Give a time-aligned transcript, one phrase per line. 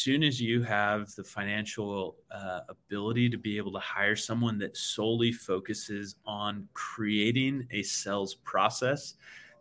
[0.00, 4.74] soon as you have the financial uh, ability to be able to hire someone that
[4.74, 9.14] solely focuses on creating a sales process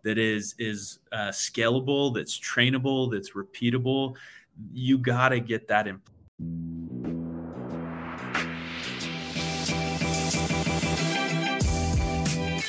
[0.03, 4.15] that is is uh, scalable, that's trainable, that's repeatable,
[4.71, 5.99] you got to get that in.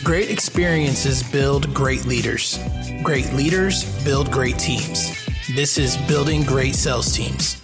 [0.02, 2.59] Great experiences build great leaders.
[3.05, 5.16] Great leaders build great teams.
[5.55, 7.60] This is Building Great Sales Teams.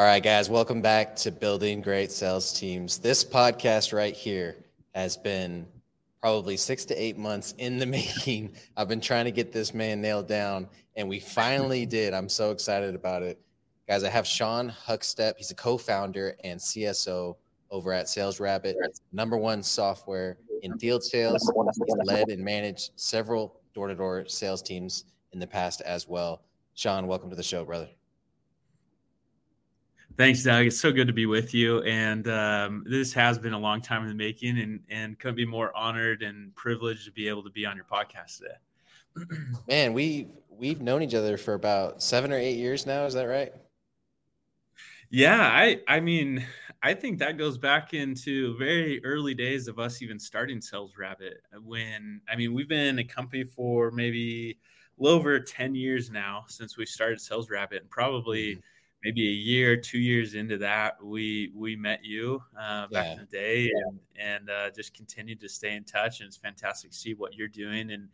[0.00, 2.98] All right, guys, welcome back to Building Great Sales Teams.
[2.98, 4.56] This podcast right here
[4.94, 5.66] has been
[6.22, 8.52] probably six to eight months in the making.
[8.76, 12.14] I've been trying to get this man nailed down, and we finally did.
[12.14, 13.40] I'm so excited about it.
[13.88, 15.34] Guys, I have Sean Huckstep.
[15.36, 17.36] He's a co founder and CSO
[17.70, 18.76] over at Sales Rabbit,
[19.12, 21.50] number one software in field sales.
[21.86, 26.42] He's led and managed several door to door sales teams in the past as well.
[26.74, 27.88] Sean, welcome to the show, brother.
[30.16, 30.66] Thanks, Doug.
[30.66, 31.82] It's so good to be with you.
[31.82, 35.46] And um, this has been a long time in the making, and and couldn't be
[35.46, 39.26] more honored and privileged to be able to be on your podcast today.
[39.68, 43.06] Man, we we've known each other for about seven or eight years now.
[43.06, 43.52] Is that right?
[45.08, 46.44] Yeah, I I mean,
[46.82, 51.42] I think that goes back into very early days of us even starting Sales Rabbit.
[51.62, 54.58] When I mean, we've been a company for maybe
[54.98, 58.52] a little over ten years now since we started Sales Rabbit, and probably.
[58.52, 58.60] Mm-hmm
[59.04, 63.12] maybe a year, two years into that, we we met you uh, back yeah.
[63.12, 66.20] in the day, and and uh, just continued to stay in touch.
[66.20, 68.08] And it's fantastic to see what you're doing and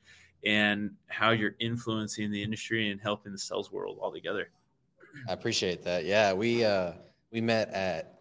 [0.45, 4.51] and how you're influencing the industry and helping the sales world all together.
[5.28, 6.05] I appreciate that.
[6.05, 6.92] Yeah, we uh,
[7.30, 8.16] we met at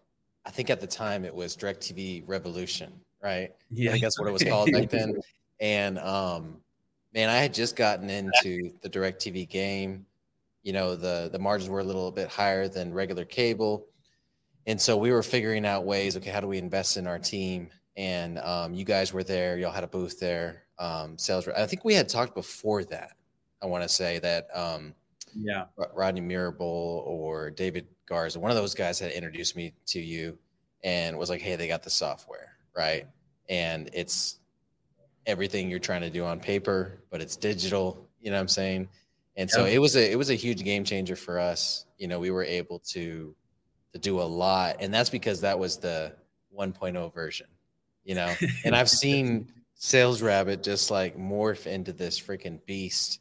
[0.46, 3.50] I think at the time it was DirecTV Revolution, right?
[3.70, 5.16] Yeah, I think that's what it was called back then.
[5.58, 6.58] And um,
[7.14, 10.04] man, I had just gotten into the DirecTV game.
[10.64, 13.86] You know the the margins were a little bit higher than regular cable.
[14.66, 17.70] And so we were figuring out ways okay how do we invest in our team?
[17.96, 21.84] And um, you guys were there y'all had a booth there um, sales i think
[21.84, 23.12] we had talked before that
[23.62, 24.94] i want to say that um,
[25.34, 25.64] yeah.
[25.94, 30.38] Rodney mirabel or david garza one of those guys had introduced me to you
[30.84, 33.06] and was like hey they got the software right
[33.48, 34.38] and it's
[35.26, 38.88] everything you're trying to do on paper but it's digital you know what i'm saying
[39.36, 41.84] and so it was a it was a huge game changer for us.
[41.98, 43.34] You know, we were able to
[43.92, 46.14] to do a lot, and that's because that was the
[46.56, 47.46] 1.0 version.
[48.04, 53.20] You know, and I've seen Sales Rabbit just like morph into this freaking beast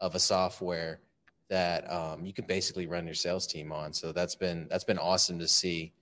[0.00, 1.00] of a software
[1.48, 3.94] that um, you can basically run your sales team on.
[3.94, 5.92] So that's been that's been awesome to see.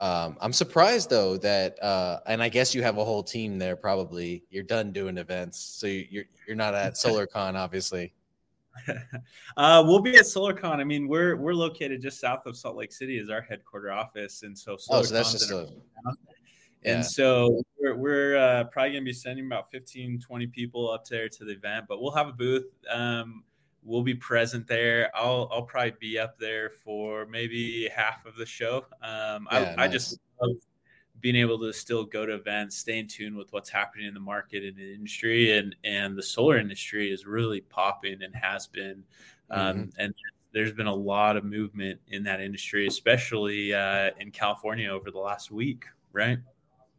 [0.00, 3.76] Um, I'm surprised though that, uh, and I guess you have a whole team there.
[3.76, 8.12] Probably you're done doing events, so you're you're not at SolarCon, obviously.
[9.56, 10.76] uh, we'll be at SolarCon.
[10.76, 14.42] I mean, we're we're located just south of Salt Lake City is our headquarter office,
[14.42, 15.68] and so oh, so that's just a,
[16.82, 16.96] yeah.
[16.96, 21.06] and so we're, we're uh, probably going to be sending about 15, 20 people up
[21.06, 22.66] there to the event, but we'll have a booth.
[22.90, 23.44] Um,
[23.84, 25.10] we'll be present there.
[25.14, 28.86] I'll I'll probably be up there for maybe half of the show.
[29.02, 29.78] Um, yeah, I, nice.
[29.78, 30.56] I just love
[31.20, 34.20] being able to still go to events, stay in tune with what's happening in the
[34.20, 39.04] market and the industry, and and the solar industry is really popping and has been,
[39.50, 39.88] um, mm-hmm.
[39.98, 40.14] and
[40.52, 45.18] there's been a lot of movement in that industry, especially uh, in California over the
[45.18, 46.38] last week, right?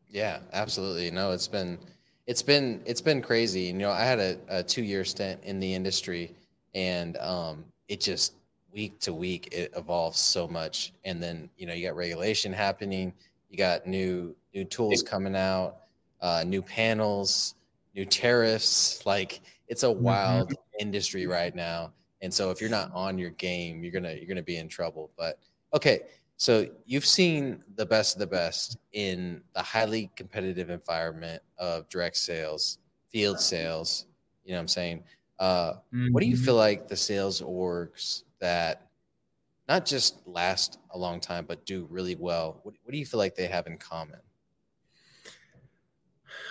[0.10, 1.10] Yeah, absolutely.
[1.10, 1.80] No, it's been
[2.28, 3.62] it's been it's been crazy.
[3.62, 6.36] You know, I had a, a two year stint in the industry,
[6.76, 8.36] and um, it just
[8.72, 10.94] week to week it evolves so much.
[11.04, 13.12] And then you know you got regulation happening
[13.56, 15.78] you got new new tools coming out,
[16.20, 17.56] uh, new panels,
[17.96, 19.06] new tariffs.
[19.06, 20.82] Like it's a wild mm-hmm.
[20.82, 21.94] industry right now.
[22.22, 25.12] And so if you're not on your game, you're gonna you're gonna be in trouble.
[25.18, 25.40] But
[25.74, 26.02] okay,
[26.36, 32.18] so you've seen the best of the best in the highly competitive environment of direct
[32.18, 34.06] sales, field sales.
[34.44, 35.04] You know what I'm saying?
[35.40, 36.08] Uh, mm-hmm.
[36.12, 36.46] What do you mm-hmm.
[36.46, 38.86] feel like the sales orgs that
[39.68, 42.60] not just last a long time, but do really well.
[42.64, 44.20] What, what do you feel like they have in common?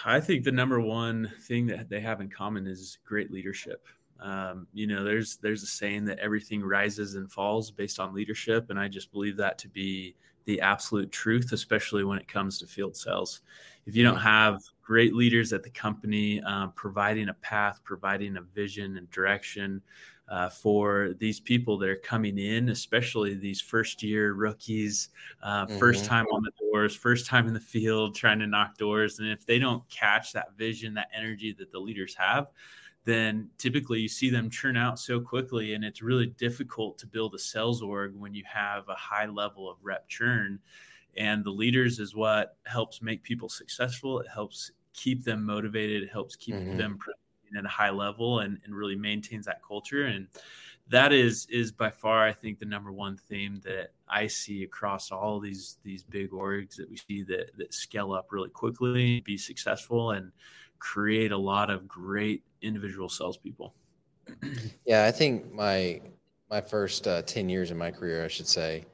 [0.04, 3.86] I think the number one thing that they have in common is great leadership.
[4.20, 8.70] Um, you know, there's there's a saying that everything rises and falls based on leadership,
[8.70, 10.14] and I just believe that to be
[10.44, 13.40] the absolute truth, especially when it comes to field sales.
[13.86, 18.42] If you don't have great leaders at the company, um, providing a path, providing a
[18.42, 19.82] vision and direction,
[20.28, 25.10] uh, for these people that are coming in, especially these first year rookies,
[25.42, 25.78] uh, mm-hmm.
[25.78, 29.18] first time on the doors, first time in the field, trying to knock doors.
[29.18, 32.48] And if they don't catch that vision, that energy that the leaders have,
[33.04, 35.74] then typically you see them churn out so quickly.
[35.74, 39.70] And it's really difficult to build a sales org when you have a high level
[39.70, 40.58] of rep churn.
[41.16, 44.20] And the leaders is what helps make people successful.
[44.20, 46.02] It helps keep them motivated.
[46.02, 46.76] It helps keep mm-hmm.
[46.76, 46.98] them
[47.56, 50.06] at a high level and, and really maintains that culture.
[50.06, 50.28] And
[50.88, 55.10] that is is by far, I think, the number one theme that I see across
[55.10, 59.38] all these these big orgs that we see that that scale up really quickly, be
[59.38, 60.30] successful, and
[60.78, 63.74] create a lot of great individual salespeople.
[64.84, 66.02] Yeah, I think my
[66.50, 68.84] my first uh, ten years in my career, I should say,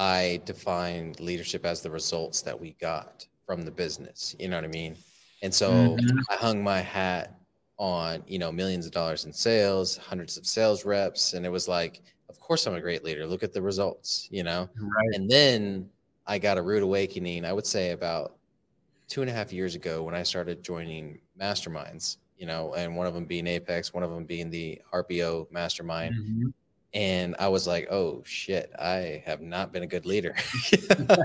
[0.00, 4.34] I defined leadership as the results that we got from the business.
[4.38, 4.96] You know what I mean?
[5.42, 6.18] And so mm-hmm.
[6.30, 7.36] I hung my hat
[7.76, 11.66] on you know millions of dollars in sales hundreds of sales reps and it was
[11.66, 15.14] like of course i'm a great leader look at the results you know right.
[15.14, 15.88] and then
[16.26, 18.36] i got a rude awakening i would say about
[19.08, 23.06] two and a half years ago when i started joining masterminds you know and one
[23.06, 26.48] of them being apex one of them being the rpo mastermind mm-hmm.
[26.92, 30.34] And i was like oh shit i have not been a good leader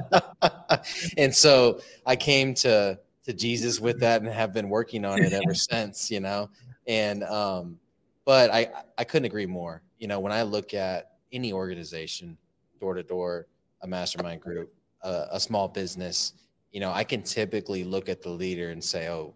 [1.18, 5.34] and so i came to to Jesus with that and have been working on it
[5.34, 6.50] ever since, you know.
[6.88, 7.80] And um,
[8.24, 9.82] but I I couldn't agree more.
[10.00, 12.38] You know, when I look at any organization,
[12.80, 13.48] door to door,
[13.82, 16.34] a mastermind group, a, a small business,
[16.72, 19.34] you know, I can typically look at the leader and say, oh,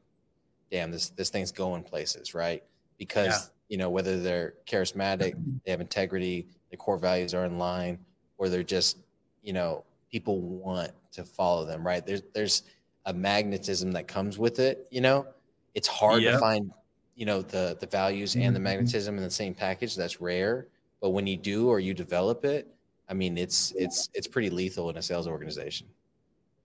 [0.71, 2.63] damn, this this thing's going places, right?
[2.97, 3.58] Because yeah.
[3.69, 5.33] You know whether they're charismatic,
[5.63, 7.99] they have integrity, their core values are in line,
[8.37, 8.97] or they're just
[9.41, 12.05] you know people want to follow them, right?
[12.05, 12.63] There's there's
[13.05, 14.87] a magnetism that comes with it.
[14.91, 15.27] You know,
[15.73, 16.71] it's hard to find,
[17.15, 18.63] you know, the the values and the mm-hmm.
[18.63, 19.95] magnetism in the same package.
[19.95, 20.67] That's rare,
[21.01, 22.67] but when you do or you develop it,
[23.09, 25.87] I mean, it's it's it's pretty lethal in a sales organization.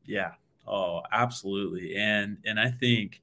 [0.05, 0.33] Yeah.
[0.67, 1.97] Oh, absolutely.
[1.97, 3.23] And and I think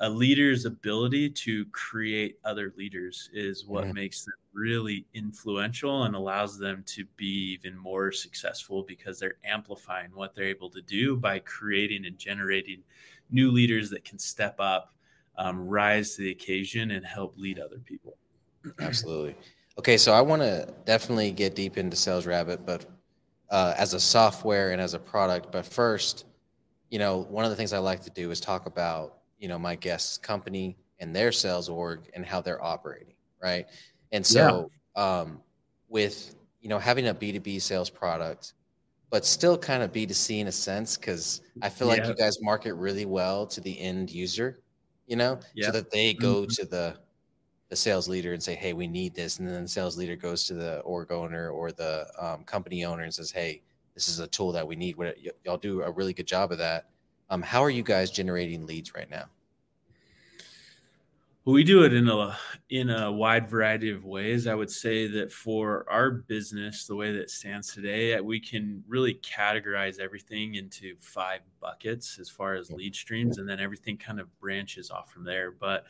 [0.00, 3.94] a leader's ability to create other leaders is what mm-hmm.
[3.94, 10.10] makes them really influential and allows them to be even more successful because they're amplifying
[10.14, 12.82] what they're able to do by creating and generating
[13.30, 14.94] new leaders that can step up,
[15.38, 18.16] um, rise to the occasion, and help lead other people.
[18.80, 19.34] Absolutely.
[19.78, 22.86] Okay, so I want to definitely get deep into Sales Rabbit, but
[23.50, 25.52] uh, as a software and as a product.
[25.52, 26.24] But first,
[26.90, 29.58] you know, one of the things I like to do is talk about you know
[29.58, 33.66] my guest's company and their sales org and how they're operating right
[34.12, 35.20] and so yeah.
[35.20, 35.40] um,
[35.88, 38.54] with you know having a b2b sales product
[39.10, 42.74] but still kind of b2c in a sense because i feel like you guys market
[42.74, 44.60] really well to the end user
[45.06, 45.66] you know yeah.
[45.66, 46.50] so that they go mm-hmm.
[46.50, 46.96] to the
[47.68, 50.44] the sales leader and say hey we need this and then the sales leader goes
[50.44, 53.60] to the org owner or the um, company owner and says hey
[53.94, 56.58] this is a tool that we need y- y'all do a really good job of
[56.58, 56.86] that
[57.30, 59.26] um, how are you guys generating leads right now?
[61.46, 62.36] we do it in a
[62.70, 64.48] in a wide variety of ways.
[64.48, 68.82] I would say that for our business, the way that it stands today, we can
[68.88, 74.18] really categorize everything into five buckets as far as lead streams, and then everything kind
[74.18, 75.52] of branches off from there.
[75.52, 75.84] But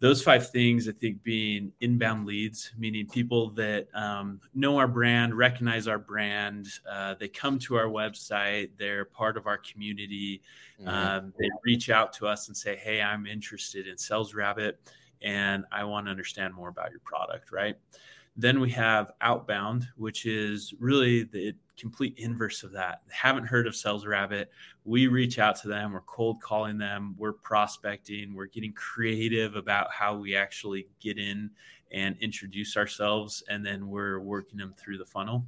[0.00, 5.34] those five things, I think, being inbound leads, meaning people that um, know our brand,
[5.34, 10.42] recognize our brand, uh, they come to our website, they're part of our community,
[10.80, 10.88] mm-hmm.
[10.88, 14.78] um, they reach out to us and say, "Hey, I'm interested in Sales Rabbit,
[15.22, 17.76] and I want to understand more about your product." Right?
[18.36, 23.02] Then we have outbound, which is really the complete inverse of that.
[23.10, 24.50] haven't heard of Sales Rabbit.
[24.84, 25.92] We reach out to them.
[25.92, 27.14] We're cold calling them.
[27.18, 28.34] We're prospecting.
[28.34, 31.50] We're getting creative about how we actually get in
[31.90, 35.46] and introduce ourselves, and then we're working them through the funnel.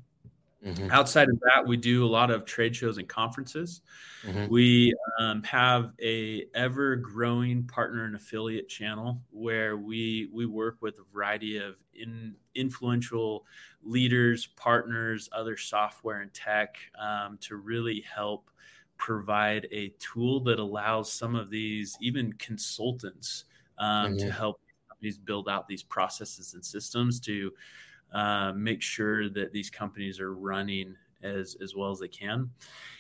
[0.67, 0.91] Mm-hmm.
[0.91, 3.83] Outside of that, we do a lot of trade shows and conferences.
[4.25, 4.53] Mm-hmm.
[4.53, 10.99] We um, have a ever growing partner and affiliate channel where we we work with
[10.99, 13.47] a variety of in, influential
[13.85, 18.51] leaders, partners, other software and tech um, to really help
[18.99, 23.45] provide a tool that allows some of these even consultants
[23.79, 24.19] um, mm-hmm.
[24.19, 27.53] to help companies build out these processes and systems to
[28.13, 32.51] uh, make sure that these companies are running as as well as they can.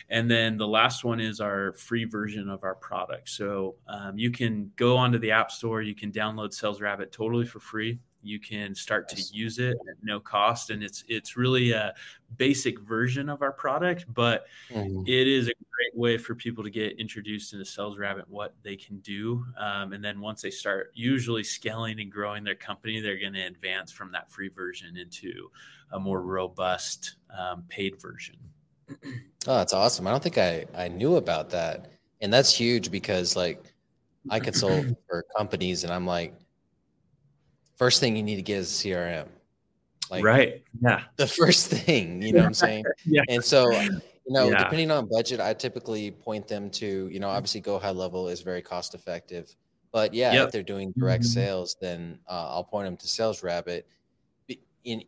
[0.08, 3.28] And then the last one is our free version of our product.
[3.28, 7.44] So um, you can go onto the App Store, you can download Sales Rabbit totally
[7.44, 7.98] for free.
[8.23, 11.94] You can start to use it at no cost and it's it's really a
[12.37, 15.02] basic version of our product but mm-hmm.
[15.06, 18.76] it is a great way for people to get introduced into sales rabbit what they
[18.76, 23.18] can do um, and then once they start usually scaling and growing their company they're
[23.18, 25.49] going to advance from that free version into
[25.92, 28.37] a more robust um, paid version.
[29.46, 30.06] Oh that's awesome.
[30.06, 33.75] I don't think i i knew about that and that's huge because like
[34.30, 36.35] i consult for companies and i'm like
[37.76, 39.28] first thing you need to get is a CRM.
[40.11, 40.62] Like right.
[40.80, 41.02] Yeah.
[41.16, 42.85] The first thing, you know what I'm saying?
[43.04, 43.23] yeah.
[43.28, 44.64] And so, you know, yeah.
[44.64, 48.95] depending on budget, I typically point them to, you know, obviously GoHighLevel is very cost
[48.95, 49.54] effective.
[49.92, 50.47] But yeah, yep.
[50.47, 51.33] if they're doing direct mm-hmm.
[51.33, 53.88] sales, then uh, I'll point them to Sales Rabbit.
[54.85, 55.02] In,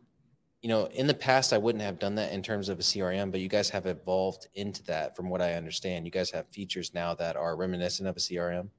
[0.61, 3.31] you know, in the past, I wouldn't have done that in terms of a CRM,
[3.31, 6.05] but you guys have evolved into that from what I understand.
[6.05, 8.69] You guys have features now that are reminiscent of a CRM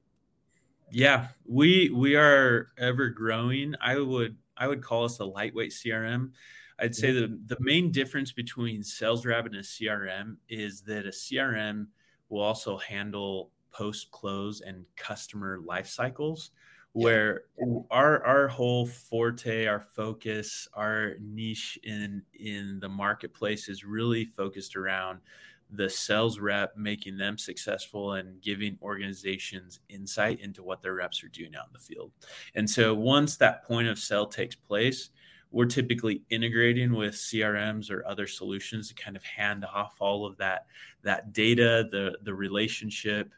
[0.91, 3.75] yeah, we we are ever growing.
[3.81, 6.31] I would I would call us a lightweight CRM.
[6.79, 7.35] I'd say mm-hmm.
[7.47, 11.87] the the main difference between Sales Rabbit and a CRM is that a CRM
[12.29, 16.51] will also handle post close and customer life cycles
[16.93, 17.43] where
[17.89, 24.75] our our whole forte our focus our niche in in the marketplace is really focused
[24.75, 25.19] around
[25.71, 31.29] the sales rep making them successful and giving organizations insight into what their reps are
[31.29, 32.11] doing out in the field.
[32.55, 35.09] And so once that point of sale takes place,
[35.51, 40.37] we're typically integrating with CRMs or other solutions to kind of hand off all of
[40.37, 40.65] that
[41.03, 43.31] that data, the the relationship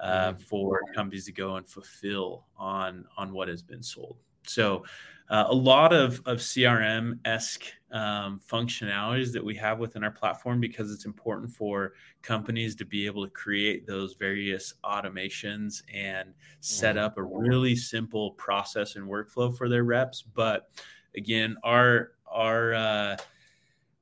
[0.00, 0.42] uh, mm-hmm.
[0.42, 4.16] for companies to go and fulfill on on what has been sold.
[4.46, 4.84] So
[5.28, 10.60] uh, a lot of, of CRM esque um, functionalities that we have within our platform
[10.60, 16.96] because it's important for companies to be able to create those various automations and set
[16.96, 17.04] mm-hmm.
[17.04, 20.22] up a really simple process and workflow for their reps.
[20.22, 20.68] But
[21.16, 23.16] again, our our uh,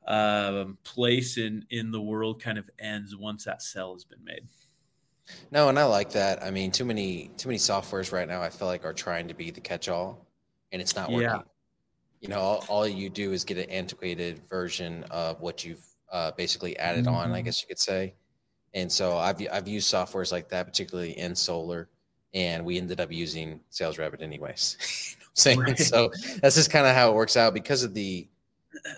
[0.06, 4.46] uh, place in in the world kind of ends once that sale has been made.
[5.50, 6.42] No, and I like that.
[6.42, 8.42] I mean, too many too many softwares right now.
[8.42, 10.23] I feel like are trying to be the catch all
[10.74, 11.30] and it's not working.
[11.30, 11.40] Yeah.
[12.20, 16.32] You know, all, all, you do is get an antiquated version of what you've uh,
[16.32, 17.14] basically added mm-hmm.
[17.14, 17.44] on, I mm-hmm.
[17.44, 18.14] guess you could say.
[18.74, 21.88] And so I've I've used softwares like that, particularly in solar,
[22.34, 24.76] and we ended up using Sales Rabbit anyways.
[25.18, 25.78] you know saying right.
[25.78, 28.26] so that's just kind of how it works out because of the.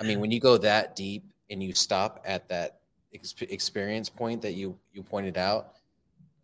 [0.01, 2.79] I mean, when you go that deep and you stop at that
[3.13, 5.75] ex- experience point that you you pointed out,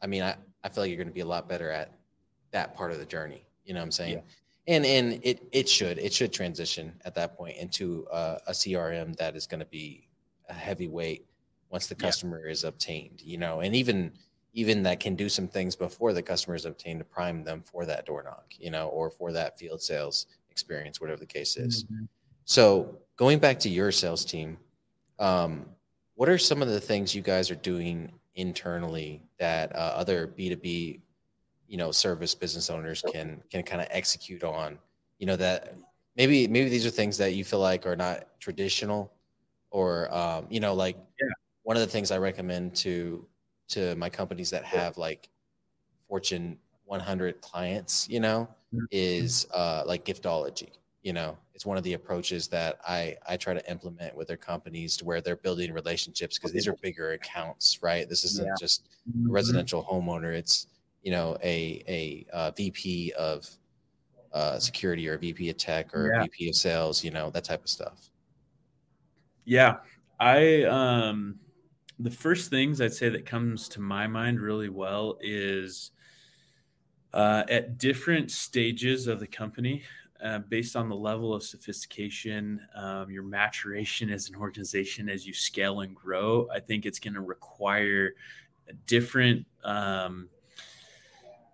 [0.03, 1.91] I mean, I, I feel like you're going to be a lot better at
[2.51, 3.47] that part of the journey.
[3.65, 4.15] You know what I'm saying?
[4.15, 4.21] Yeah
[4.69, 9.15] and and it it should it should transition at that point into uh, a crm
[9.17, 10.09] that is going to be
[10.49, 11.27] a heavyweight
[11.71, 12.53] once the customer yeah.
[12.53, 14.13] is obtained you know and even
[14.55, 17.85] even that can do some things before the customer is obtained to prime them for
[17.87, 21.85] that door knock you know or for that field sales experience whatever the case is
[21.85, 22.05] mm-hmm.
[22.45, 24.57] so going back to your sales team
[25.19, 25.67] um,
[26.15, 31.01] what are some of the things you guys are doing internally that uh, other b2b
[31.73, 34.79] you know service business owners can can kind of execute on
[35.19, 35.75] you know that
[36.17, 39.11] maybe maybe these are things that you feel like are not traditional
[39.71, 41.29] or um, you know like yeah.
[41.63, 43.27] one of the things i recommend to
[43.69, 45.31] to my companies that have like
[46.09, 48.85] fortune 100 clients you know mm-hmm.
[48.91, 53.55] is uh, like giftology you know it's one of the approaches that i i try
[53.55, 57.83] to implement with their companies to where they're building relationships because these are bigger accounts
[57.83, 58.55] right this isn't yeah.
[58.61, 59.33] just a mm-hmm.
[59.33, 60.67] residential homeowner it's
[61.03, 63.49] you know a a, a uh, VP of
[64.33, 66.21] uh, security or a VP of tech or yeah.
[66.21, 68.11] a VP of sales, you know that type of stuff.
[69.45, 69.77] Yeah,
[70.19, 71.39] I um,
[71.99, 75.91] the first things I'd say that comes to my mind really well is
[77.13, 79.83] uh, at different stages of the company.
[80.23, 85.35] Uh, based on the level of sophistication, um, your maturation as an organization as you
[85.35, 88.15] scale and grow, I think it's going to require
[88.87, 90.29] different um,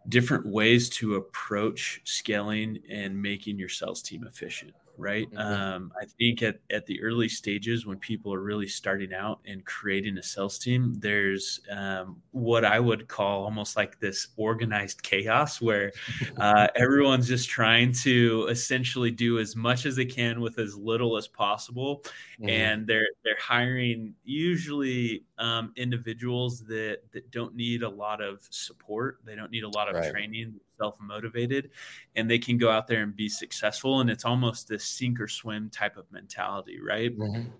[0.08, 5.38] different ways to approach scaling and making your sales team efficient right mm-hmm.
[5.38, 9.64] um, i think at, at the early stages when people are really starting out and
[9.64, 15.60] creating a sales team there's um, what i would call almost like this organized chaos
[15.60, 15.92] where
[16.38, 21.16] uh, everyone's just trying to essentially do as much as they can with as little
[21.16, 22.02] as possible
[22.40, 22.48] mm-hmm.
[22.48, 29.18] and they're they're hiring usually um, individuals that that don't need a lot of support
[29.24, 30.10] they don't need a lot of right.
[30.10, 31.70] training self motivated
[32.16, 34.00] and they can go out there and be successful.
[34.00, 37.16] And it's almost this sink or swim type of mentality, right?
[37.16, 37.50] Mm-hmm.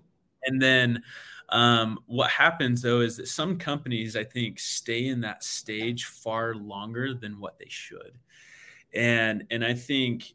[0.44, 1.02] And then
[1.50, 6.54] um, what happens though is that some companies, I think, stay in that stage far
[6.54, 8.18] longer than what they should.
[8.94, 10.34] And and I think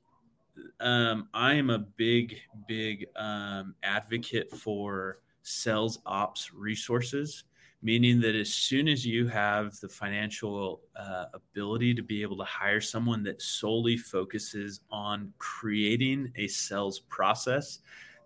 [0.79, 2.37] um, I am a big,
[2.67, 7.45] big um, advocate for sales ops resources,
[7.83, 12.45] meaning that as soon as you have the financial uh, ability to be able to
[12.45, 17.79] hire someone that solely focuses on creating a sales process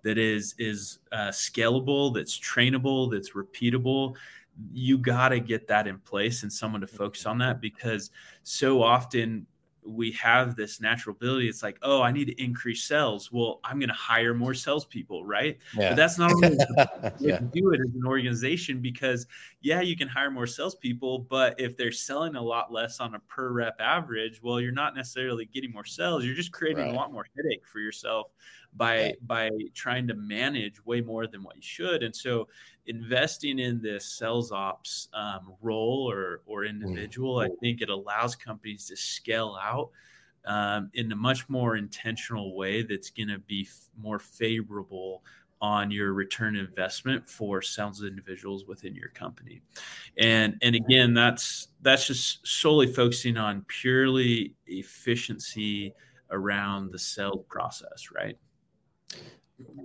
[0.03, 4.15] that is is uh, scalable, that's trainable, that's repeatable,
[4.71, 8.11] you got to get that in place and someone to focus on that because
[8.43, 9.45] so often
[9.87, 11.47] we have this natural ability.
[11.47, 13.31] It's like, oh, I need to increase sales.
[13.31, 15.57] Well, I'm going to hire more salespeople, right?
[15.75, 15.89] Yeah.
[15.89, 16.57] But that's not only
[17.19, 17.39] yeah.
[17.39, 19.27] do it as an organization because,
[19.61, 23.19] yeah, you can hire more salespeople, but if they're selling a lot less on a
[23.19, 26.25] per rep average, well, you're not necessarily getting more sales.
[26.25, 26.93] You're just creating right.
[26.93, 28.27] a lot more headache for yourself
[28.77, 32.03] by by trying to manage way more than what you should.
[32.03, 32.47] And so,
[32.85, 36.69] investing in this sales ops um, role or or mm.
[36.69, 37.51] individual, mm-hmm.
[37.51, 39.89] I think it allows companies to scale out
[40.45, 45.23] um, in a much more intentional way that's going to be f- more favorable
[45.59, 49.59] on your return investment for sales individuals within your company
[50.19, 55.91] and and again that's that's just solely focusing on purely efficiency
[56.29, 58.37] around the sales process right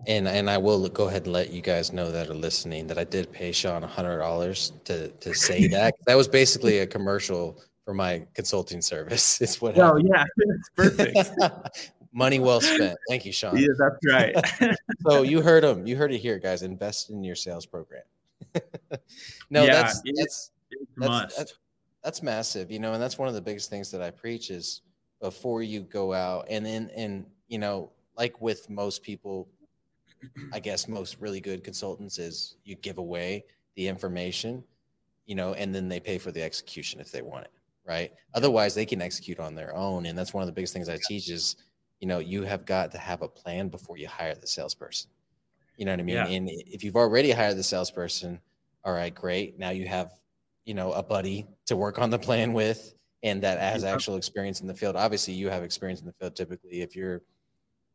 [0.06, 2.98] and and I will go ahead and let you guys know that are listening that
[2.98, 5.94] I did pay Sean a hundred dollars to to say that.
[6.06, 9.40] that was basically a commercial for my consulting service.
[9.40, 9.78] It's what.
[9.78, 11.92] Oh yeah, it's perfect.
[12.14, 12.96] Money well spent.
[13.08, 13.56] Thank you, Sean.
[13.56, 14.76] Yeah, that's right.
[15.08, 15.86] so you heard him.
[15.86, 16.62] You heard it here, guys.
[16.62, 18.02] Invest in your sales program.
[19.48, 20.50] no, yeah, that's that's,
[20.98, 21.54] that's, that's
[22.04, 22.70] that's massive.
[22.70, 24.82] You know, and that's one of the biggest things that I preach is
[25.22, 29.48] before you go out and then and you know like with most people
[30.52, 34.62] I guess most really good consultants is you give away the information,
[35.26, 37.52] you know, and then they pay for the execution if they want it,
[37.86, 38.12] right?
[38.34, 40.98] Otherwise, they can execute on their own, and that's one of the biggest things I
[41.08, 41.56] teach is,
[42.00, 45.10] you know, you have got to have a plan before you hire the salesperson.
[45.76, 46.14] You know what I mean?
[46.14, 46.26] Yeah.
[46.26, 48.40] And if you've already hired the salesperson,
[48.84, 49.58] all right, great.
[49.58, 50.12] Now you have,
[50.64, 54.60] you know, a buddy to work on the plan with, and that has actual experience
[54.60, 54.96] in the field.
[54.96, 56.36] Obviously, you have experience in the field.
[56.36, 57.22] Typically, if you're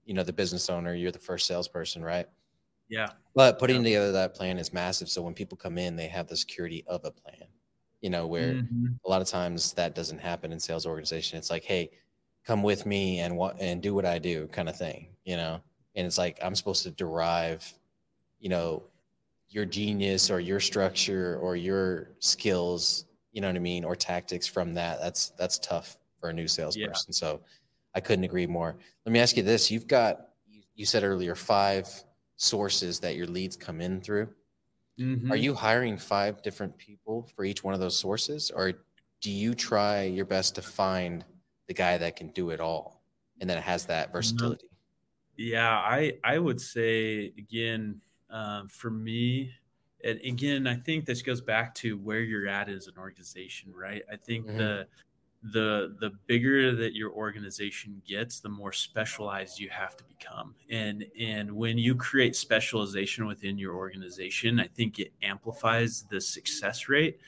[0.08, 2.28] you know the business owner you're the first salesperson right?
[2.90, 3.10] Yeah.
[3.36, 3.84] But putting yeah.
[3.84, 5.10] together that plan is massive.
[5.10, 7.48] So when people come in they have the security of a plan
[8.02, 8.88] you know where mm-hmm.
[9.06, 11.38] a lot of times that doesn't happen in sales organization.
[11.38, 11.92] It's like hey
[12.46, 15.60] come with me and what and do what i do kind of thing you know?
[15.96, 17.72] And it's like i'm supposed to derive
[18.40, 18.84] you know
[19.50, 23.06] your genius or your structure or your skills
[23.38, 25.00] you know what i mean or tactics from that.
[25.00, 27.10] That's that's tough for a new salesperson.
[27.10, 27.14] Yeah.
[27.14, 27.42] so
[27.96, 28.76] I couldn't agree more.
[29.06, 30.28] Let me ask you this: You've got
[30.76, 31.90] you said earlier five
[32.36, 34.30] sources that your leads come in through.
[35.00, 35.32] Mm-hmm.
[35.32, 38.74] Are you hiring five different people for each one of those sources, or
[39.22, 41.26] do you try your best to find
[41.68, 43.02] the guy that can do it all
[43.40, 44.70] and that has that versatility?
[45.36, 49.52] Yeah, I I would say again um, for me,
[50.04, 54.04] and again, I think this goes back to where you're at as an organization, right?
[54.12, 54.58] I think mm-hmm.
[54.58, 54.88] the
[55.44, 60.56] the the bigger that your organization gets the more specialized you have to become.
[60.70, 66.90] And and when you create specialization within your organization i think it amplifies the success
[66.90, 67.20] rate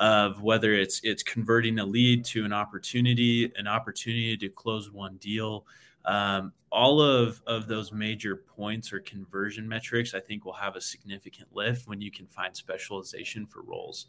[0.00, 5.16] of whether it's it's converting a lead to an opportunity an opportunity to close one
[5.18, 5.66] deal.
[6.06, 10.80] Um, all of of those major points or conversion metrics i think will have a
[10.80, 14.06] significant lift when you can find specialization for roles.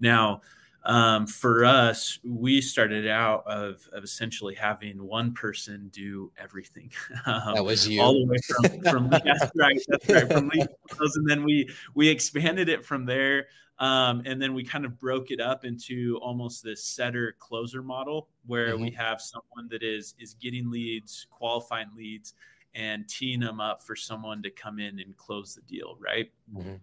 [0.00, 0.40] Now
[0.86, 6.90] um, for us, we started out of, of essentially having one person do everything.
[7.26, 11.26] Um, that was you, all the way from from that's right, that's right, from and
[11.26, 13.46] then we we expanded it from there,
[13.78, 18.28] um, and then we kind of broke it up into almost this setter closer model
[18.46, 18.82] where mm-hmm.
[18.82, 22.34] we have someone that is is getting leads, qualifying leads,
[22.74, 26.30] and teeing them up for someone to come in and close the deal, right?
[26.54, 26.74] Mm-hmm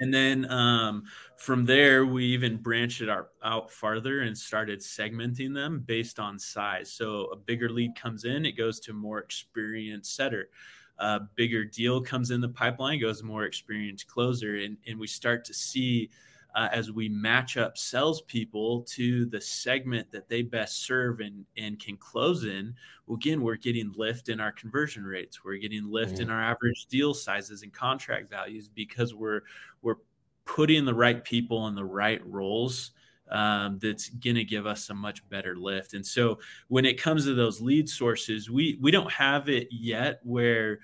[0.00, 1.04] and then um,
[1.36, 6.92] from there we even branched it out, farther and started segmenting them based on size.
[6.92, 10.50] So a bigger lead comes in it goes to more experienced setter.
[10.98, 15.44] A bigger deal comes in the pipeline goes more experienced closer and, and we start
[15.44, 16.10] to see
[16.58, 21.78] uh, as we match up salespeople to the segment that they best serve and, and
[21.78, 22.74] can close in,
[23.06, 25.44] well, again, we're getting lift in our conversion rates.
[25.44, 26.22] We're getting lift mm-hmm.
[26.22, 29.42] in our average deal sizes and contract values because we're
[29.82, 29.98] we're
[30.46, 32.90] putting the right people in the right roles.
[33.30, 35.92] Um, that's going to give us a much better lift.
[35.92, 40.20] And so when it comes to those lead sources, we we don't have it yet
[40.24, 40.80] where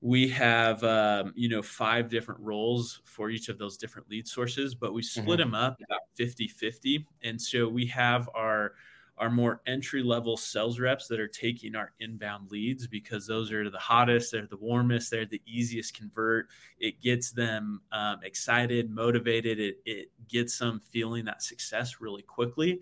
[0.00, 4.74] we have um, you know five different roles for each of those different lead sources
[4.74, 5.50] but we split mm-hmm.
[5.50, 8.72] them up about 50 50 and so we have our
[9.20, 13.68] our more entry level sales reps that are taking our inbound leads because those are
[13.68, 16.48] the hottest, they're the warmest, they're the easiest convert.
[16.78, 19.60] It gets them um, excited, motivated.
[19.60, 22.80] It, it gets them feeling that success really quickly.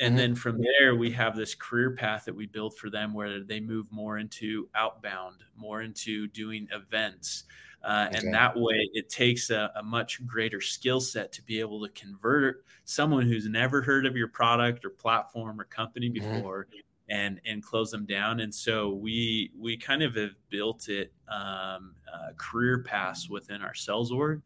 [0.00, 0.16] And mm-hmm.
[0.16, 3.60] then from there, we have this career path that we build for them where they
[3.60, 7.44] move more into outbound, more into doing events.
[7.84, 8.18] Uh, okay.
[8.18, 11.92] And that way, it takes a, a much greater skill set to be able to
[11.92, 16.34] convert someone who's never heard of your product or platform or company mm-hmm.
[16.34, 16.64] before.
[16.64, 16.78] Mm-hmm.
[17.12, 18.38] And, and close them down.
[18.38, 23.74] And so we we kind of have built it um, uh, career paths within our
[23.74, 24.42] sales org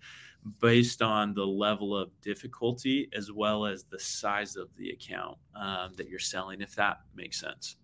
[0.61, 5.93] based on the level of difficulty as well as the size of the account um,
[5.97, 7.77] that you're selling, if that makes sense.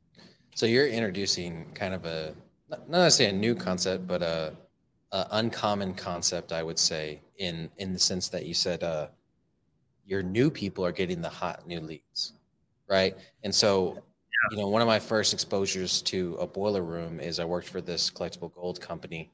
[0.55, 2.35] So you're introducing kind of a
[2.69, 4.55] not necessarily a new concept, but a
[5.13, 9.09] uh, uncommon concept, I would say, in in the sense that you said uh,
[10.05, 12.35] your new people are getting the hot new leads,
[12.89, 13.17] right?
[13.43, 14.03] And so,
[14.51, 17.81] you know, one of my first exposures to a boiler room is I worked for
[17.81, 19.31] this collectible gold company,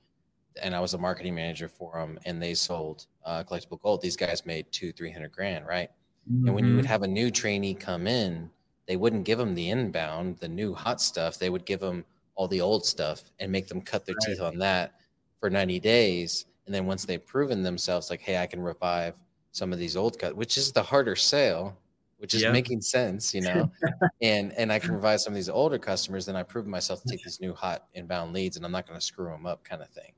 [0.63, 4.03] and I was a marketing manager for them, and they sold uh, collectible gold.
[4.03, 5.91] These guys made two, three hundred grand, right?
[6.31, 6.47] Mm-hmm.
[6.47, 6.93] And when you would mm-hmm.
[6.93, 8.51] have a new trainee come in,
[8.87, 11.39] they wouldn't give them the inbound, the new hot stuff.
[11.39, 14.35] They would give them all the old stuff and make them cut their right.
[14.35, 14.95] teeth on that
[15.41, 16.47] for 90 days.
[16.67, 19.15] And then once they've proven themselves, like, hey, I can revive
[19.53, 21.77] some of these old cuts, which is the harder sale,
[22.19, 23.71] which is making sense, you know.
[24.23, 27.09] and and I can revive some of these older customers, then I prove myself to
[27.09, 29.83] take these new hot inbound leads and I'm not going to screw them up kind
[29.83, 30.13] of thing.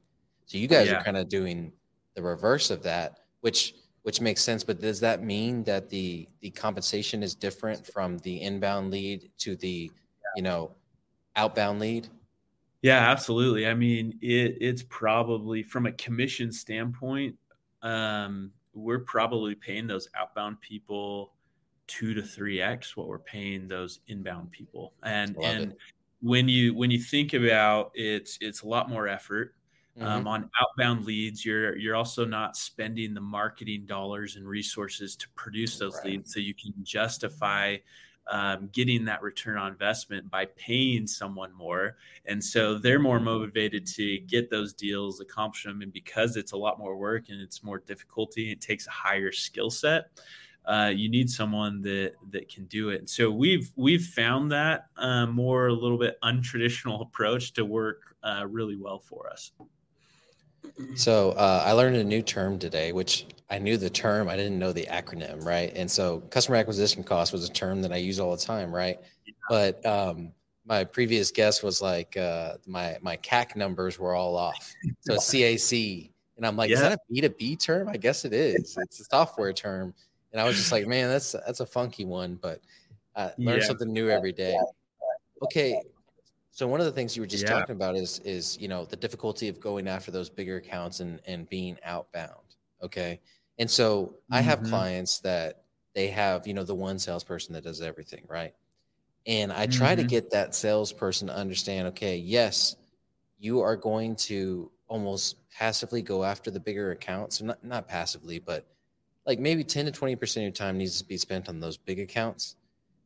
[0.49, 0.97] So you guys yeah.
[0.97, 1.73] are kind of doing
[2.15, 4.65] the reverse of that, which which makes sense.
[4.65, 9.57] But does that mean that the the compensation is different from the inbound lead to
[9.57, 9.91] the,
[10.37, 10.75] you know,
[11.37, 12.09] outbound lead?
[12.81, 13.67] Yeah, absolutely.
[13.67, 17.37] I mean, it, it's probably from a commission standpoint,
[17.83, 21.35] um, we're probably paying those outbound people
[21.89, 24.95] two to three x what we're paying those inbound people.
[25.03, 25.79] And and it.
[26.23, 29.55] when you when you think about it, it's a lot more effort.
[30.01, 30.17] Um, mm-hmm.
[30.17, 35.29] Um, on outbound leads, you're you're also not spending the marketing dollars and resources to
[35.31, 36.13] produce those right.
[36.13, 37.79] leads, so you can justify
[38.31, 41.97] um, getting that return on investment by paying someone more.
[42.27, 45.83] And so they're more motivated to get those deals, accomplish them.
[45.83, 49.33] And because it's a lot more work and it's more difficulty, it takes a higher
[49.33, 50.11] skill set.
[50.67, 52.99] Uh, you need someone that that can do it.
[52.99, 58.15] And so we've we've found that uh, more a little bit untraditional approach to work
[58.23, 59.53] uh, really well for us.
[60.95, 64.59] So uh, I learned a new term today, which I knew the term, I didn't
[64.59, 65.73] know the acronym, right?
[65.75, 68.99] And so customer acquisition cost was a term that I use all the time, right?
[69.25, 69.33] Yeah.
[69.49, 70.33] But um,
[70.67, 74.75] my previous guest was like, uh, my my CAC numbers were all off.
[75.01, 76.77] So CAC, and I'm like, yeah.
[76.77, 77.89] is that a B two B term?
[77.89, 78.77] I guess it is.
[78.79, 79.95] It's a software term,
[80.33, 82.61] and I was just like, man, that's that's a funky one, but
[83.17, 83.67] I learn yeah.
[83.67, 84.57] something new every day.
[85.43, 85.81] Okay,
[86.59, 87.51] so one of the things you were just yeah.
[87.51, 91.21] talking about is is you know the difficulty of going after those bigger accounts and
[91.25, 92.57] and being outbound.
[92.83, 93.21] Okay,
[93.61, 94.35] and so mm-hmm.
[94.35, 94.71] I have mm-hmm.
[94.71, 95.63] clients that
[95.95, 98.55] they have you know the one salesperson that does everything right,
[99.25, 100.03] and I try mm-hmm.
[100.03, 101.87] to get that salesperson to understand.
[101.89, 102.75] Okay, yes,
[103.39, 108.67] you are going to almost passively go after the bigger accounts, not not passively, but
[109.25, 111.77] like maybe ten to twenty percent of your time needs to be spent on those
[111.77, 112.57] big accounts,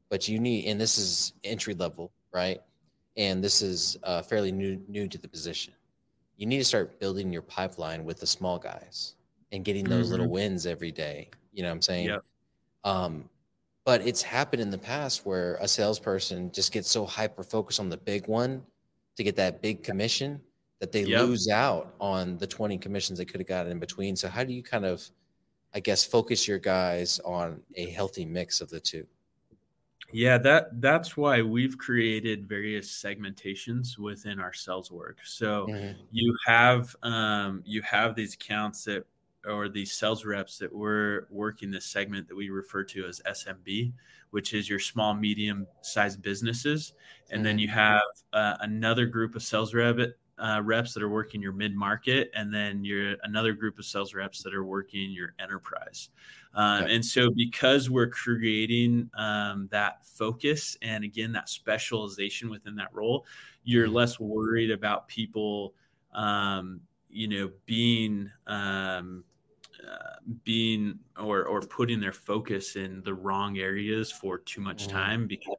[0.09, 2.63] but you need and this is entry level, right?
[3.17, 5.75] And this is uh, fairly new new to the position.
[6.37, 9.15] You need to start building your pipeline with the small guys
[9.53, 10.13] and getting those mm-hmm.
[10.13, 11.31] little wins every day.
[11.53, 12.07] You know what I'm saying?
[12.07, 12.25] Yep.
[12.85, 13.29] Um,
[13.85, 17.89] but it's happened in the past where a salesperson just gets so hyper focused on
[17.89, 18.63] the big one
[19.17, 20.41] to get that big commission
[20.81, 21.23] that they yep.
[21.23, 24.17] lose out on the 20 commissions they could have gotten in between.
[24.17, 25.09] So how do you kind of,
[25.75, 29.07] I guess, focus your guys on a healthy mix of the two?
[30.13, 35.17] Yeah, that that's why we've created various segmentations within our sales org.
[35.25, 36.01] So mm-hmm.
[36.11, 39.07] you have um, you have these accounts that
[39.47, 43.93] or these sales reps that we're working this segment that we refer to as SMB,
[44.31, 46.93] which is your small medium sized businesses,
[47.31, 47.45] and mm-hmm.
[47.45, 49.99] then you have uh, another group of sales rep
[50.43, 54.13] uh, reps that are working your mid market, and then you're another group of sales
[54.13, 56.09] reps that are working your enterprise.
[56.55, 56.97] Um, okay.
[56.97, 63.25] And so, because we're creating um, that focus and again that specialization within that role,
[63.63, 63.95] you're mm-hmm.
[63.95, 65.75] less worried about people,
[66.13, 69.23] um, you know, being um,
[69.89, 74.97] uh, being or or putting their focus in the wrong areas for too much mm-hmm.
[74.97, 75.57] time because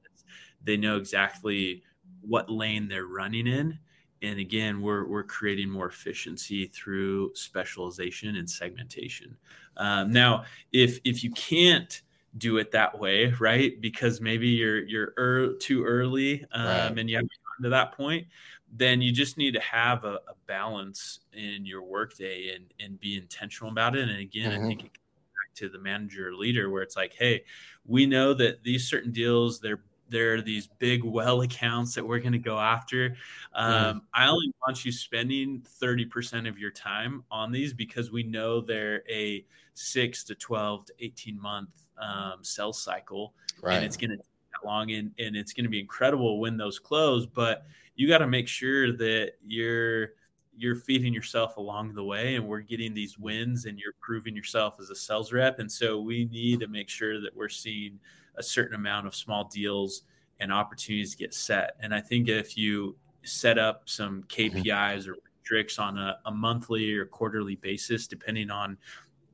[0.62, 1.84] they know exactly
[2.19, 3.80] what lane they're running in
[4.24, 9.38] and again we're, we're creating more efficiency through specialization and segmentation
[9.78, 12.02] um, now if if you can't
[12.38, 13.80] do it that way, right?
[13.80, 17.00] Because maybe you're you're er, too early um, right.
[17.00, 18.28] and you haven't gotten to that point.
[18.76, 23.18] Then you just need to have a, a balance in your workday and and be
[23.18, 24.10] intentional about it.
[24.10, 24.66] And again, mm-hmm.
[24.66, 27.44] I think it comes back to the manager or leader where it's like, hey,
[27.86, 32.20] we know that these certain deals they're there are these big well accounts that we're
[32.20, 33.16] going to go after.
[33.54, 34.02] Um, mm.
[34.13, 39.04] I only want you spending 30% of your time on these because we know they're
[39.10, 43.34] a six to 12 to 18 month um, sales cycle.
[43.62, 43.76] Right.
[43.76, 44.26] And it's going to take
[44.62, 47.26] that long and, and it's going to be incredible when those close.
[47.26, 50.12] But you got to make sure that you're
[50.56, 54.76] you're feeding yourself along the way and we're getting these wins and you're proving yourself
[54.80, 58.00] as a sales rep and so we need to make sure that we're seeing
[58.36, 60.04] a certain amount of small deals
[60.39, 61.76] and opportunities to get set.
[61.80, 65.12] And I think if you set up some KPIs mm-hmm.
[65.12, 68.78] or metrics on a, a monthly or quarterly basis, depending on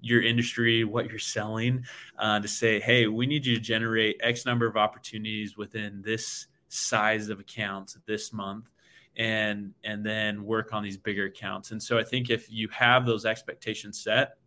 [0.01, 1.83] your industry, what you're selling,
[2.17, 6.47] uh, to say, hey, we need you to generate X number of opportunities within this
[6.69, 8.69] size of accounts this month
[9.17, 13.05] and and then work on these bigger accounts and so i think if you have
[13.07, 14.37] those expectations set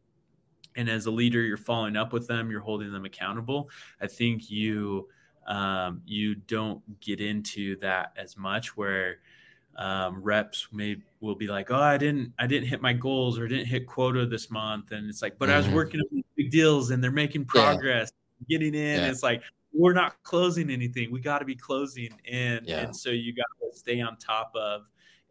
[0.77, 3.69] and as a leader you're following up with them you're holding them accountable
[4.01, 5.09] i think you
[5.47, 9.19] um, you don't get into that as much where
[9.77, 13.49] um, reps may will be like oh i didn't i didn't hit my goals or
[13.49, 15.55] didn't hit quota this month and it's like but mm-hmm.
[15.55, 15.77] i was mm-hmm.
[15.77, 18.59] working on big deals and they're making progress yeah.
[18.59, 19.09] getting in yeah.
[19.09, 22.81] it's like we're not closing anything we got to be closing and yeah.
[22.81, 24.83] and so you got to stay on top of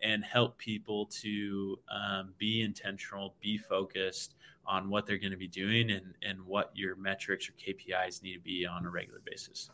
[0.01, 5.47] and help people to um, be intentional be focused on what they're going to be
[5.47, 9.69] doing and, and what your metrics or KPIs need to be on a regular basis.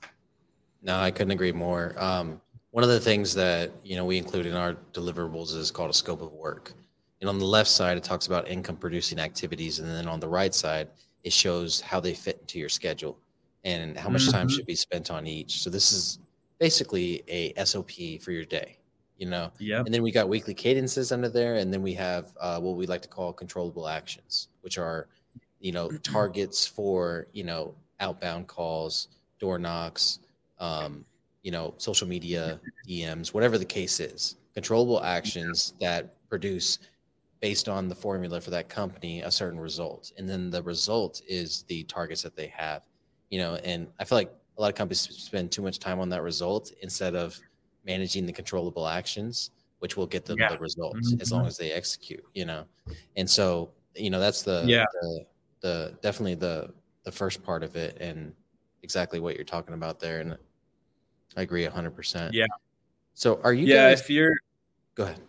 [0.82, 1.96] No, I couldn't agree more.
[1.98, 5.90] Um, one of the things that you know we include in our deliverables is called
[5.90, 6.74] a scope of work.
[7.20, 10.28] And on the left side, it talks about income producing activities, and then on the
[10.28, 10.90] right side,
[11.24, 13.18] it shows how they fit into your schedule
[13.64, 14.32] and how much mm-hmm.
[14.32, 15.64] time should be spent on each.
[15.64, 16.20] So this is
[16.60, 18.78] basically a SOP for your day
[19.18, 22.28] you know yeah and then we got weekly cadences under there and then we have
[22.40, 25.08] uh, what we like to call controllable actions which are
[25.60, 30.20] you know targets for you know outbound calls door knocks
[30.60, 31.06] um,
[31.44, 34.36] you know social media dms whatever the case is.
[34.54, 36.80] Controllable actions that produce
[37.42, 41.64] based on the formula for that company a certain result and then the result is
[41.68, 42.82] the targets that they have
[43.30, 46.10] you know and i feel like a lot of companies spend too much time on
[46.10, 47.40] that result instead of
[47.88, 50.50] managing the controllable actions, which will get them yeah.
[50.50, 51.22] the results mm-hmm.
[51.22, 52.66] as long as they execute, you know?
[53.16, 54.86] And so, you know, that's the, yeah.
[55.02, 55.26] the,
[55.62, 56.74] the, definitely the,
[57.04, 58.34] the first part of it and
[58.84, 60.20] exactly what you're talking about there.
[60.20, 60.38] And
[61.36, 62.34] I agree hundred percent.
[62.34, 62.48] Yeah.
[63.14, 64.36] So are you, yeah, guys, if you're,
[64.94, 65.22] go ahead.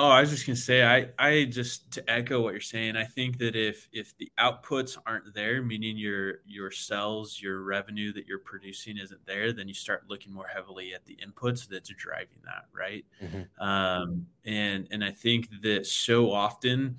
[0.00, 2.94] Oh, I was just gonna say, I, I just to echo what you're saying.
[2.94, 8.12] I think that if if the outputs aren't there, meaning your your sales, your revenue
[8.12, 11.88] that you're producing isn't there, then you start looking more heavily at the inputs that's
[11.88, 13.04] driving that, right?
[13.20, 13.60] Mm-hmm.
[13.60, 16.98] Um, and and I think that so often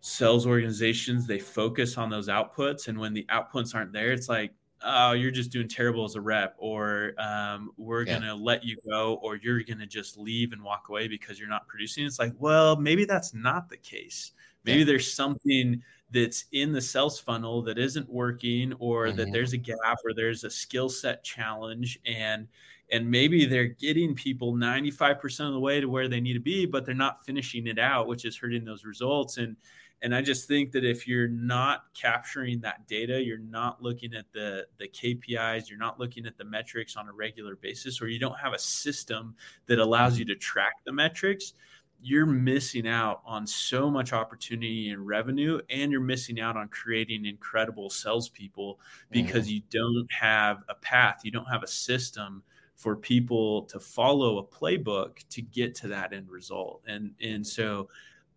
[0.00, 4.52] sales organizations they focus on those outputs, and when the outputs aren't there, it's like
[4.82, 8.18] oh, you're just doing terrible as a rep, or um, we're yeah.
[8.18, 11.38] going to let you go, or you're going to just leave and walk away because
[11.38, 12.04] you're not producing.
[12.04, 14.32] It's like, well, maybe that's not the case.
[14.64, 14.84] Maybe yeah.
[14.86, 19.16] there's something that's in the sales funnel that isn't working, or mm-hmm.
[19.16, 22.48] that there's a gap, or there's a skill set challenge, and
[22.92, 26.66] and maybe they're getting people 95% of the way to where they need to be,
[26.66, 29.38] but they're not finishing it out, which is hurting those results.
[29.38, 29.56] And
[30.02, 34.24] and i just think that if you're not capturing that data you're not looking at
[34.32, 38.18] the the kpis you're not looking at the metrics on a regular basis or you
[38.18, 39.34] don't have a system
[39.66, 41.54] that allows you to track the metrics
[42.02, 47.26] you're missing out on so much opportunity and revenue, and you're missing out on creating
[47.26, 49.54] incredible salespeople because mm-hmm.
[49.56, 52.42] you don't have a path, you don't have a system
[52.76, 56.82] for people to follow a playbook to get to that end result.
[56.86, 57.88] And and so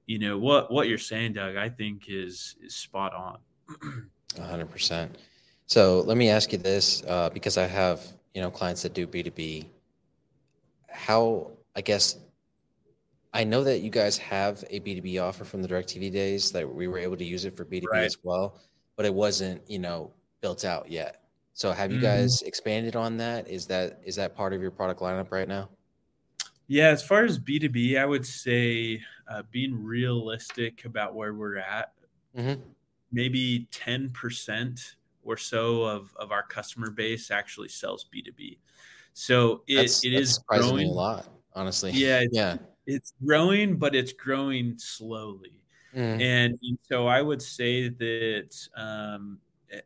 [0.06, 1.56] you know what what you're saying, Doug.
[1.56, 3.38] I think is is spot on.
[4.38, 5.18] hundred percent.
[5.66, 8.02] So let me ask you this, uh, because I have
[8.34, 9.70] you know clients that do B two B.
[10.90, 12.18] How I guess
[13.34, 16.52] I know that you guys have a B two B offer from the Directv days
[16.52, 18.60] that we were able to use it for B two B as well,
[18.96, 20.12] but it wasn't you know
[20.42, 21.22] built out yet.
[21.54, 22.06] So have you mm-hmm.
[22.06, 23.48] guys expanded on that?
[23.48, 25.70] Is that is that part of your product lineup right now?
[26.74, 31.32] Yeah, as far as B two B, I would say uh, being realistic about where
[31.32, 31.94] we're at.
[32.36, 32.62] Mm-hmm.
[33.12, 38.58] Maybe ten percent or so of of our customer base actually sells B two B.
[39.14, 41.92] So it that's, it that's is growing a lot, honestly.
[41.92, 42.58] Yeah, yeah,
[42.88, 45.62] it's growing, but it's growing slowly.
[45.96, 46.22] Mm-hmm.
[46.24, 49.38] And, and, so I would say that um,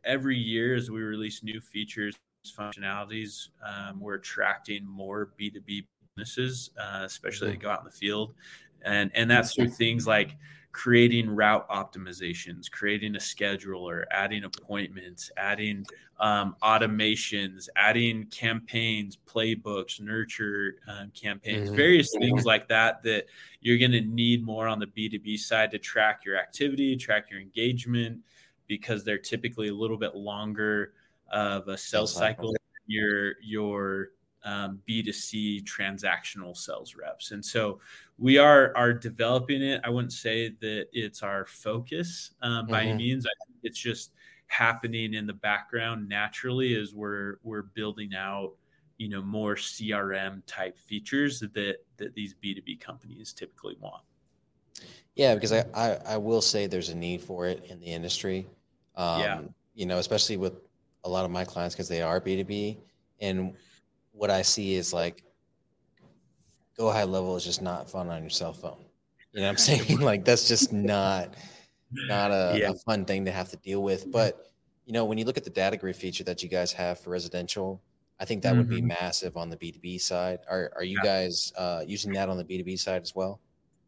[0.06, 2.14] every year as we release new features,
[2.46, 5.84] functionalities, um, we're attracting more B2B
[6.18, 7.58] businesses, uh, especially mm-hmm.
[7.58, 8.34] that go out in the field.
[8.82, 10.36] And, and that's through things like
[10.72, 15.84] creating route optimizations, creating a scheduler, adding appointments, adding
[16.20, 21.76] um, automations, adding campaigns, playbooks, nurture um, campaigns, mm-hmm.
[21.76, 23.26] various things like that that
[23.60, 27.40] you're going to need more on the B2B side to track your activity, track your
[27.40, 28.20] engagement,
[28.68, 30.92] because they're typically a little bit longer
[31.32, 32.54] of a sales cycle.
[32.86, 34.10] Your your
[34.48, 37.32] um, B2C transactional sales reps.
[37.32, 37.80] And so
[38.16, 39.80] we are are developing it.
[39.84, 42.88] I wouldn't say that it's our focus um, by mm-hmm.
[42.88, 43.26] any means.
[43.26, 44.12] I think it's just
[44.46, 48.52] happening in the background naturally as we're we're building out
[48.96, 54.02] you know more CRM type features that that these B2B companies typically want.
[55.14, 58.46] Yeah, because I, I, I will say there's a need for it in the industry.
[58.96, 59.40] Um, yeah.
[59.74, 60.54] You know, especially with
[61.04, 62.78] a lot of my clients because they are B2B.
[63.20, 63.54] And
[64.18, 65.22] what I see is like
[66.78, 68.84] GoHighLevel is just not fun on your cell phone.
[69.32, 70.00] You know what I'm saying?
[70.00, 71.34] like that's just not
[71.92, 72.70] not a, yeah.
[72.70, 74.10] a, fun thing to have to deal with.
[74.10, 74.52] But
[74.84, 77.10] you know, when you look at the data grid feature that you guys have for
[77.10, 77.80] residential,
[78.20, 78.58] I think that mm-hmm.
[78.58, 78.88] would be mm-hmm.
[78.88, 80.40] massive on the B2B side.
[80.50, 81.10] Are are you yeah.
[81.22, 83.40] guys uh, using that on the B2B side as well?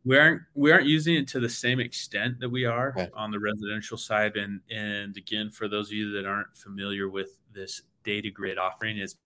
[0.04, 3.10] We aren't we aren't using it to the same extent that we are okay.
[3.14, 4.36] on the residential side.
[4.36, 8.98] And and again, for those of you that aren't familiar with this data grid offering,
[8.98, 9.16] is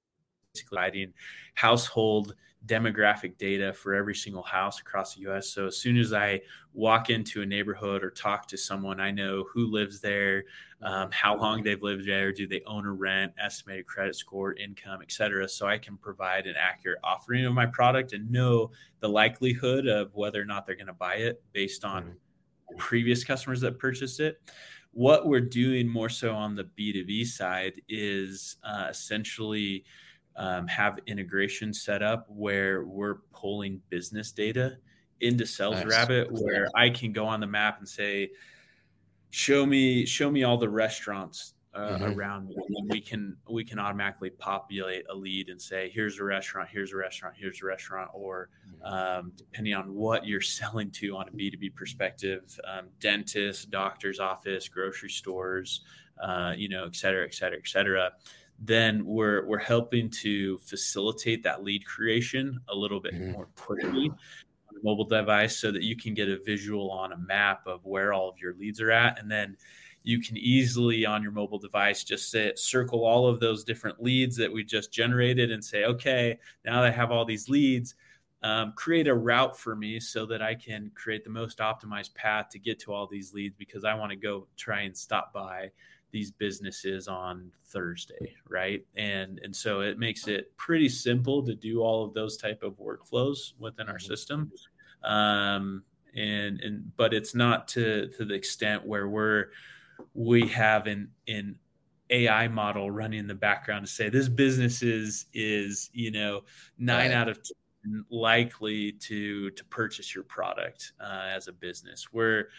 [0.54, 1.12] basically providing
[1.54, 2.34] household
[2.66, 5.50] demographic data for every single house across the US.
[5.50, 6.40] So as soon as I
[6.72, 10.44] walk into a neighborhood or talk to someone, I know who lives there,
[10.80, 15.02] um, how long they've lived there, do they own or rent, estimated credit score, income,
[15.02, 15.46] etc.
[15.46, 20.14] So I can provide an accurate offering of my product and know the likelihood of
[20.14, 22.78] whether or not they're going to buy it based on mm-hmm.
[22.78, 24.40] previous customers that purchased it.
[24.92, 29.84] What we're doing more so on the B2B side is uh, essentially
[30.36, 34.78] um, have integration set up where we're pulling business data
[35.20, 35.86] into Sales nice.
[35.86, 38.30] Rabbit, where I can go on the map and say,
[39.30, 42.18] "Show me, show me all the restaurants uh, mm-hmm.
[42.18, 46.24] around me." And we can we can automatically populate a lead and say, "Here's a
[46.24, 46.68] restaurant.
[46.70, 47.36] Here's a restaurant.
[47.38, 48.48] Here's a restaurant." Or
[48.82, 53.70] um, depending on what you're selling to on a B two B perspective, um, dentist,
[53.70, 55.82] doctor's office, grocery stores,
[56.20, 58.10] uh, you know, et cetera, et cetera, et cetera
[58.58, 63.32] then we're we're helping to facilitate that lead creation a little bit mm-hmm.
[63.32, 64.10] more quickly
[64.68, 67.84] on a mobile device so that you can get a visual on a map of
[67.84, 69.56] where all of your leads are at and then
[70.02, 74.36] you can easily on your mobile device just say circle all of those different leads
[74.36, 77.94] that we just generated and say okay now that i have all these leads
[78.42, 82.50] um, create a route for me so that i can create the most optimized path
[82.50, 85.70] to get to all these leads because i want to go try and stop by
[86.14, 88.86] these businesses on Thursday, right?
[88.96, 92.74] And and so it makes it pretty simple to do all of those type of
[92.74, 94.06] workflows within our mm-hmm.
[94.06, 94.52] system.
[95.02, 95.82] Um,
[96.14, 99.46] and and but it's not to to the extent where we're
[100.14, 101.56] we have an an
[102.10, 106.42] AI model running in the background to say this business is is you know
[106.78, 107.16] nine right.
[107.16, 112.06] out of ten likely to to purchase your product uh, as a business.
[112.12, 112.50] Where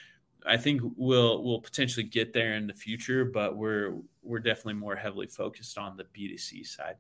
[0.48, 4.96] I think we'll we'll potentially get there in the future, but we're we're definitely more
[4.96, 6.96] heavily focused on the B2C side.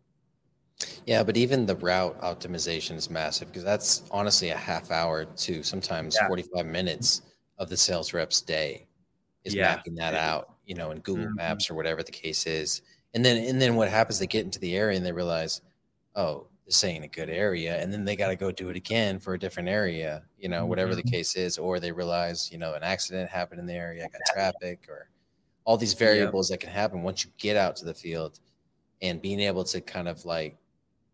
[1.05, 5.63] Yeah, but even the route optimization is massive because that's honestly a half hour to
[5.63, 6.27] sometimes yeah.
[6.27, 7.21] 45 minutes
[7.58, 8.88] of the sales rep's day
[9.45, 9.75] is yeah.
[9.75, 11.36] mapping that out, you know, in Google mm-hmm.
[11.36, 12.81] Maps or whatever the case is.
[13.13, 15.62] And then and then what happens they get into the area and they realize,
[16.15, 19.19] oh, this ain't a good area and then they got to go do it again
[19.19, 21.01] for a different area you know whatever mm-hmm.
[21.01, 24.21] the case is or they realize you know an accident happened in the area got
[24.34, 25.10] traffic or
[25.63, 28.39] all these variables that can happen once you get out to the field
[29.01, 30.58] and being able to kind of like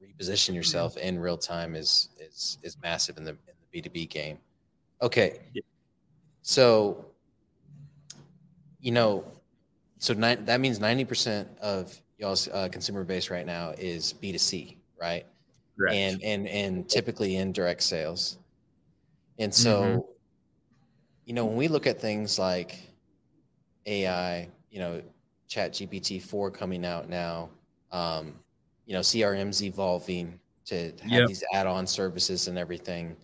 [0.01, 0.55] reposition mm-hmm.
[0.55, 1.07] yourself mm-hmm.
[1.07, 4.37] in real time is is is massive in the in the b2b game
[5.01, 5.61] okay yeah.
[6.41, 7.05] so
[8.79, 9.23] you know
[9.97, 15.25] so that means 90% of y'all's uh, consumer base right now is b2c right
[15.81, 15.95] Correct.
[15.95, 18.37] and and and typically indirect sales.
[19.39, 19.99] And so, mm-hmm.
[21.25, 22.77] you know, when we look at things like
[23.87, 25.01] AI, you know,
[25.49, 27.49] ChatGPT four coming out now,
[27.91, 28.35] um,
[28.85, 31.27] you know, CRM's evolving to have yep.
[31.27, 33.15] these add-on services and everything,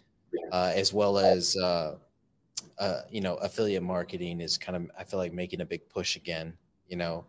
[0.51, 1.95] uh, as well as uh,
[2.79, 6.15] uh, you know, affiliate marketing is kind of I feel like making a big push
[6.15, 6.53] again.
[6.87, 7.25] You know,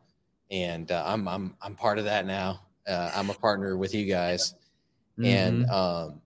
[0.51, 2.63] and uh, I'm I'm I'm part of that now.
[2.87, 4.55] Uh, I'm a partner with you guys.
[5.19, 5.25] Mm-hmm.
[5.25, 6.21] And um,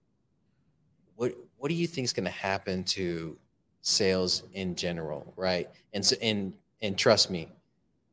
[1.17, 3.37] what what do you think is going to happen to
[3.81, 5.69] sales in general, right?
[5.93, 7.49] And so and and trust me,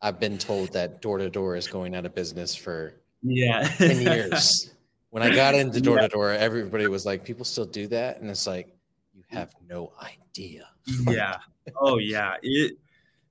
[0.01, 4.01] I've been told that door to door is going out of business for yeah 10
[4.01, 4.71] years.
[5.09, 8.21] when I got into door to door, everybody was like, people still do that.
[8.21, 8.75] And it's like,
[9.13, 10.67] you have no idea.
[11.07, 11.37] yeah.
[11.75, 12.35] Oh yeah.
[12.41, 12.77] It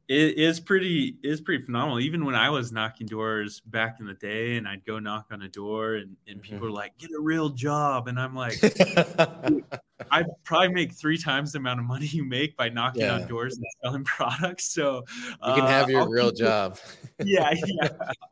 [0.08, 2.00] it is pretty is pretty phenomenal.
[2.00, 5.42] Even when I was knocking doors back in the day, and I'd go knock on
[5.42, 6.68] a door, and, and people mm-hmm.
[6.68, 8.54] are like, "Get a real job," and I'm like,
[10.10, 13.16] I probably make three times the amount of money you make by knocking yeah.
[13.16, 14.72] on doors and selling products.
[14.72, 15.04] So
[15.46, 16.78] you can have uh, your I'll real job.
[17.22, 17.88] yeah, yeah.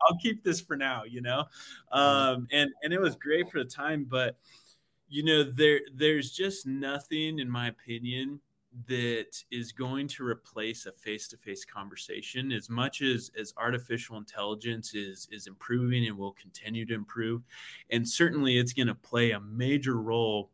[0.07, 1.03] I'll keep this for now.
[1.03, 1.45] You know,
[1.93, 1.99] mm-hmm.
[1.99, 4.35] um, and and it was great for the time, but
[5.09, 8.39] you know, there there's just nothing, in my opinion
[8.85, 15.27] that is going to replace a face-to-face conversation as much as as artificial intelligence is
[15.31, 17.41] is improving and will continue to improve
[17.89, 20.51] and certainly it's going to play a major role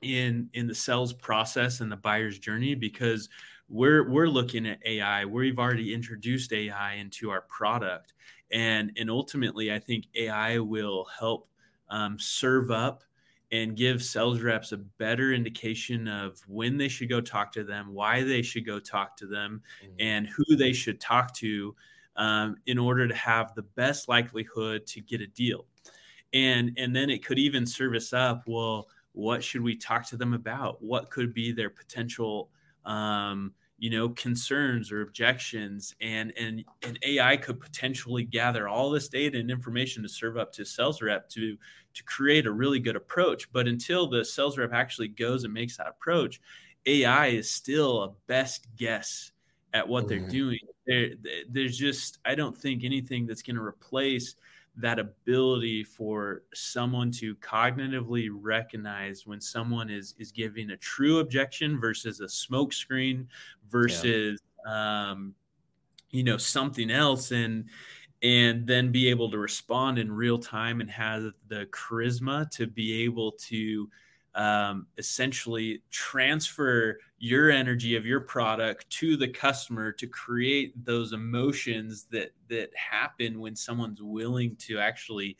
[0.00, 3.28] in in the sales process and the buyer's journey because
[3.68, 8.14] we're we're looking at AI we've already introduced AI into our product
[8.50, 11.48] and and ultimately I think AI will help
[11.90, 13.02] um, serve up
[13.52, 17.92] and give sales reps a better indication of when they should go talk to them,
[17.92, 19.94] why they should go talk to them, mm-hmm.
[20.00, 21.76] and who they should talk to
[22.16, 25.66] um, in order to have the best likelihood to get a deal.
[26.32, 28.44] And and then it could even service up.
[28.46, 30.82] Well, what should we talk to them about?
[30.82, 32.48] What could be their potential
[32.86, 33.52] um,
[33.82, 39.36] you know concerns or objections and and and ai could potentially gather all this data
[39.36, 41.58] and information to serve up to sales rep to
[41.92, 45.76] to create a really good approach but until the sales rep actually goes and makes
[45.76, 46.40] that approach
[46.86, 49.32] ai is still a best guess
[49.74, 50.20] at what mm-hmm.
[50.20, 51.08] they're doing there,
[51.50, 54.36] there's just i don't think anything that's going to replace
[54.76, 61.78] that ability for someone to cognitively recognize when someone is is giving a true objection
[61.78, 63.26] versus a smokescreen
[63.70, 65.10] versus yeah.
[65.10, 65.34] um,
[66.10, 67.68] you know something else and
[68.22, 73.02] and then be able to respond in real time and have the charisma to be
[73.04, 73.88] able to
[74.34, 82.08] um, essentially transfer your energy of your product to the customer to create those emotions
[82.10, 85.36] that that happen when someone's willing to actually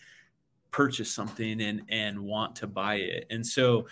[0.70, 3.84] purchase something and and want to buy it and so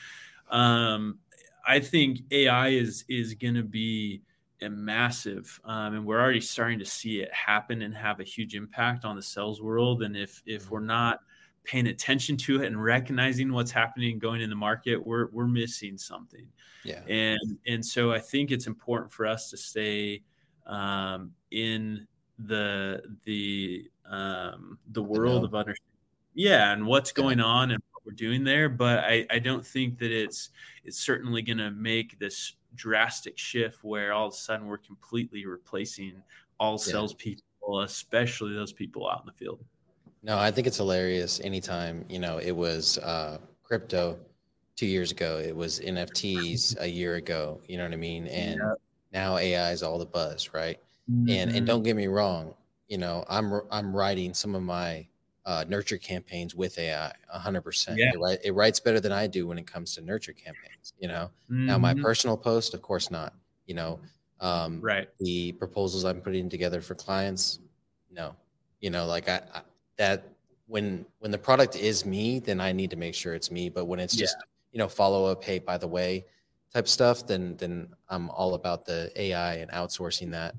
[0.50, 1.18] um,
[1.66, 4.22] i think ai is is going to be
[4.62, 8.54] a massive um, and we're already starting to see it happen and have a huge
[8.54, 10.74] impact on the sales world and if if mm-hmm.
[10.74, 11.22] we're not
[11.64, 15.98] paying attention to it and recognizing what's happening going in the market, we're we're missing
[15.98, 16.46] something.
[16.84, 17.02] Yeah.
[17.08, 20.22] And and so I think it's important for us to stay
[20.66, 22.06] um, in
[22.38, 25.84] the the um, the world of understanding.
[26.34, 27.44] Yeah, and what's going yeah.
[27.44, 28.68] on and what we're doing there.
[28.68, 30.50] But I, I don't think that it's
[30.84, 35.44] it's certainly going to make this drastic shift where all of a sudden we're completely
[35.44, 36.22] replacing
[36.58, 36.92] all yeah.
[36.92, 39.64] salespeople, especially those people out in the field.
[40.22, 41.40] No, I think it's hilarious.
[41.40, 44.18] Anytime you know, it was uh, crypto
[44.76, 45.38] two years ago.
[45.38, 47.60] It was NFTs a year ago.
[47.66, 48.26] You know what I mean?
[48.26, 48.74] And yeah.
[49.12, 50.78] now AI is all the buzz, right?
[51.10, 51.28] Mm-hmm.
[51.28, 51.64] And and mm-hmm.
[51.64, 52.54] don't get me wrong.
[52.88, 55.06] You know, I'm I'm writing some of my
[55.46, 57.98] uh, nurture campaigns with AI, hundred percent.
[57.98, 58.10] Yeah.
[58.14, 60.92] It, it writes better than I do when it comes to nurture campaigns.
[60.98, 61.66] You know, mm-hmm.
[61.66, 62.02] now my mm-hmm.
[62.02, 63.34] personal post, of course not.
[63.66, 64.00] You know,
[64.40, 65.08] um, right?
[65.18, 67.60] The proposals I'm putting together for clients,
[68.10, 68.34] no.
[68.80, 69.60] You know, like I, I
[70.00, 70.24] that
[70.66, 73.68] when when the product is me, then I need to make sure it's me.
[73.68, 74.44] But when it's just yeah.
[74.72, 76.24] you know follow up, hey, by the way,
[76.72, 80.54] type stuff, then then I'm all about the AI and outsourcing that.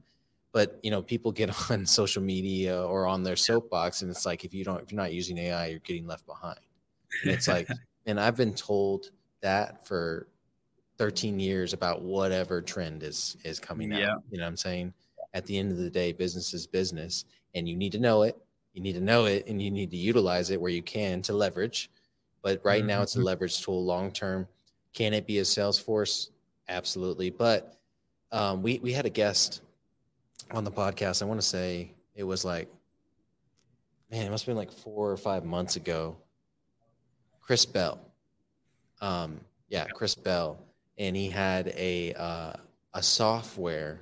[0.52, 4.46] But you know, people get on social media or on their soapbox, and it's like
[4.46, 6.60] if you don't if you're not using AI, you're getting left behind.
[7.24, 7.68] And it's like,
[8.06, 9.10] and I've been told
[9.42, 10.28] that for
[11.00, 14.12] 13 years about whatever trend is is coming yeah.
[14.12, 14.24] out.
[14.30, 14.94] You know what I'm saying?
[15.34, 17.26] At the end of the day, business is business,
[17.56, 18.38] and you need to know it
[18.74, 21.34] you need to know it and you need to utilize it where you can to
[21.34, 21.90] leverage.
[22.42, 22.88] But right mm-hmm.
[22.88, 23.28] now, it's a mm-hmm.
[23.28, 24.48] leverage tool long term.
[24.94, 26.30] Can it be a Salesforce?
[26.68, 27.30] Absolutely.
[27.30, 27.78] But
[28.32, 29.62] um, we we had a guest
[30.52, 31.22] on the podcast.
[31.22, 32.70] I want to say it was like,
[34.10, 36.18] man, it must have been like four or five months ago.
[37.42, 38.00] Chris Bell,
[39.02, 40.58] um, yeah, Chris Bell,
[40.98, 42.54] and he had a uh,
[42.94, 44.02] a software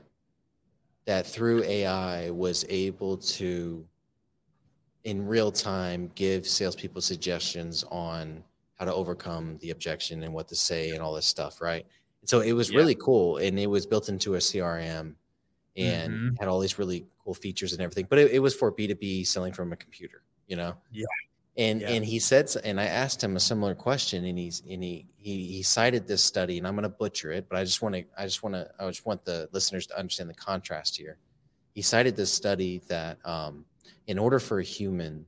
[1.06, 3.84] that through AI was able to
[5.04, 8.44] in real time give salespeople suggestions on
[8.76, 11.86] how to overcome the objection and what to say and all this stuff, right?
[12.26, 12.78] So it was yeah.
[12.78, 15.16] really cool, and it was built into a CRM
[15.78, 16.36] and mm-hmm.
[16.40, 18.08] had all these really cool features and everything.
[18.10, 20.76] But it, it was for B two B selling from a computer, you know.
[20.92, 21.06] Yeah.
[21.58, 21.90] And yeah.
[21.90, 25.48] and he said, and I asked him a similar question, and he's and he he
[25.48, 28.06] he cited this study, and I'm going to butcher it, but I just want to
[28.18, 31.18] I just want to I just want the listeners to understand the contrast here.
[31.74, 33.64] He he cited this study that um,
[34.08, 35.26] in order for a human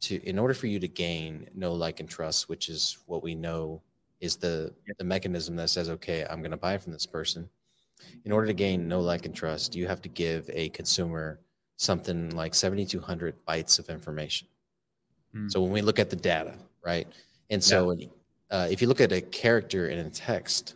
[0.00, 3.34] to, in order for you to gain know, like, and trust, which is what we
[3.34, 3.82] know
[4.20, 7.48] is the the mechanism that says, okay, I'm going to buy from this person.
[8.24, 11.40] In order to gain know, like, and trust, you have to give a consumer
[11.76, 14.48] something like 7,200 bytes of information.
[15.34, 15.50] Mm.
[15.50, 17.06] So when we look at the data, right?
[17.50, 18.06] And so yeah.
[18.50, 20.74] uh, if you look at a character in a text,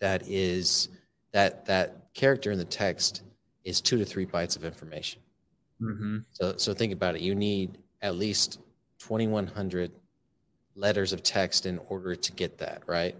[0.00, 0.88] that is
[1.32, 3.22] that that character in the text
[3.64, 5.20] is two to three bytes of information.
[5.80, 6.18] Mm-hmm.
[6.30, 7.20] So so think about it.
[7.20, 8.60] You need at least
[8.98, 9.92] 2,100
[10.74, 13.16] letters of text in order to get that right.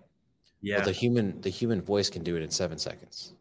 [0.61, 0.77] Yeah.
[0.77, 3.35] Well, the human the human voice can do it in seven seconds.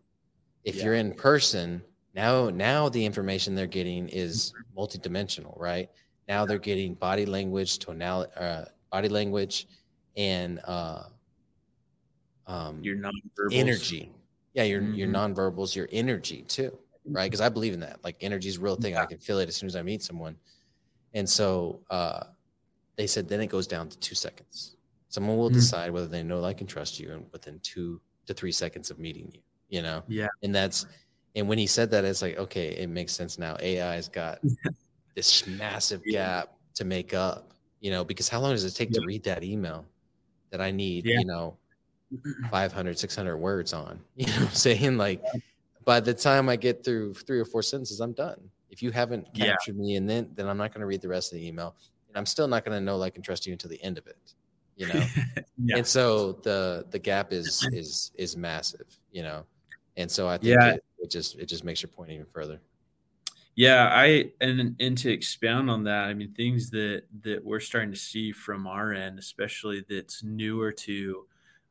[0.63, 0.85] If yeah.
[0.85, 1.81] you're in person,
[2.13, 5.89] now now the information they're getting is multidimensional, right?
[6.27, 9.67] Now they're getting body language, tonality, uh, body language,
[10.15, 11.03] and uh,
[12.45, 13.13] um, your non
[13.51, 14.11] energy.
[14.53, 14.95] Yeah, your mm-hmm.
[14.95, 16.77] your nonverbals, your energy too,
[17.07, 17.25] right?
[17.25, 18.03] Because I believe in that.
[18.03, 18.93] Like energy is a real thing.
[18.93, 19.03] Yeah.
[19.03, 20.35] I can feel it as soon as I meet someone.
[21.13, 22.23] And so uh,
[22.95, 24.75] they said then it goes down to two seconds.
[25.09, 25.55] Someone will mm-hmm.
[25.55, 28.99] decide whether they know, like, and trust you, and within two to three seconds of
[28.99, 29.41] meeting you.
[29.69, 30.03] You know.
[30.07, 30.27] Yeah.
[30.43, 30.85] And that's
[31.35, 33.55] and when he said that, it's like okay, it makes sense now.
[33.61, 34.39] AI's got
[35.15, 37.53] this massive gap to make up.
[37.79, 39.01] You know, because how long does it take yeah.
[39.01, 39.85] to read that email
[40.51, 41.05] that I need?
[41.05, 41.19] Yeah.
[41.19, 41.57] You know,
[42.49, 45.21] 500 600 words on you know i'm saying like
[45.87, 48.37] by the time i get through three or four sentences i'm done
[48.69, 49.81] if you haven't captured yeah.
[49.81, 51.75] me and then then i'm not going to read the rest of the email
[52.09, 54.05] and i'm still not going to know like and trust you until the end of
[54.05, 54.33] it
[54.75, 55.05] you know
[55.63, 55.77] yeah.
[55.77, 59.45] and so the the gap is is is massive you know
[59.95, 60.73] and so i think yeah.
[60.73, 62.59] it, it just it just makes your point even further
[63.55, 67.91] yeah i and and to expound on that i mean things that that we're starting
[67.91, 71.25] to see from our end especially that's newer to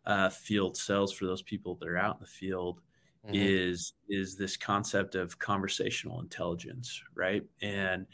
[0.06, 2.80] uh, field sales for those people that are out in the field
[3.26, 3.34] mm-hmm.
[3.34, 7.42] is is this concept of conversational intelligence, right?
[7.62, 8.06] And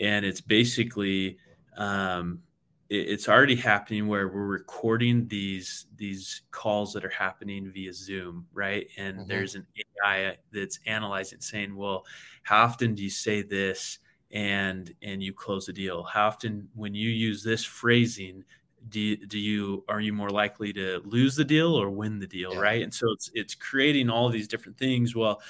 [0.00, 1.38] and it's basically
[1.76, 2.40] um,
[2.88, 8.46] it, it's already happening where we're recording these these calls that are happening via Zoom,
[8.52, 8.86] right?
[8.96, 9.28] And mm-hmm.
[9.28, 9.66] there's an
[10.04, 12.04] AI that's analyzing, saying, "Well,
[12.42, 13.98] how often do you say this?"
[14.30, 18.42] and and you close the deal how often when you use this phrasing
[18.88, 22.26] do you, do you are you more likely to lose the deal or win the
[22.26, 22.60] deal yeah.
[22.60, 22.82] right?
[22.82, 25.14] And so it's it's creating all these different things.
[25.14, 25.40] Well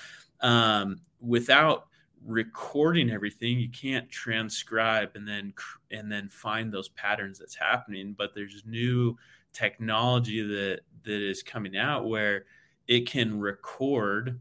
[0.41, 1.87] um, without
[2.25, 5.53] recording everything you can't transcribe and then
[5.91, 8.15] and then find those patterns that's happening.
[8.17, 9.17] But there's new
[9.53, 12.45] technology that that is coming out where
[12.89, 14.41] it can record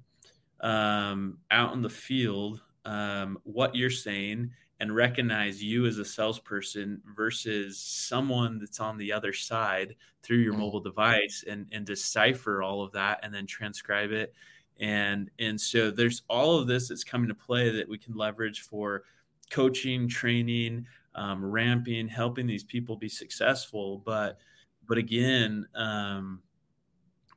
[0.62, 7.02] um, out in the field um, what you're saying and recognize you as a salesperson
[7.16, 10.60] versus someone that's on the other side through your mm.
[10.60, 14.34] mobile device and and decipher all of that and then transcribe it
[14.80, 18.62] and and so there's all of this that's coming to play that we can leverage
[18.62, 19.04] for
[19.50, 24.40] coaching training um, ramping helping these people be successful but
[24.88, 26.42] but again um,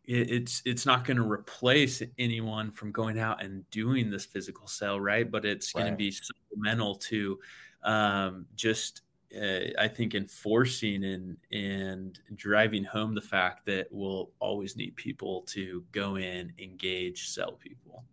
[0.07, 4.67] it, it's it's not going to replace anyone from going out and doing this physical
[4.67, 5.31] sale, right?
[5.31, 5.83] But it's right.
[5.83, 7.39] going to be supplemental to
[7.83, 9.03] um, just
[9.37, 15.43] uh, I think enforcing and and driving home the fact that we'll always need people
[15.49, 18.05] to go in, engage, sell people.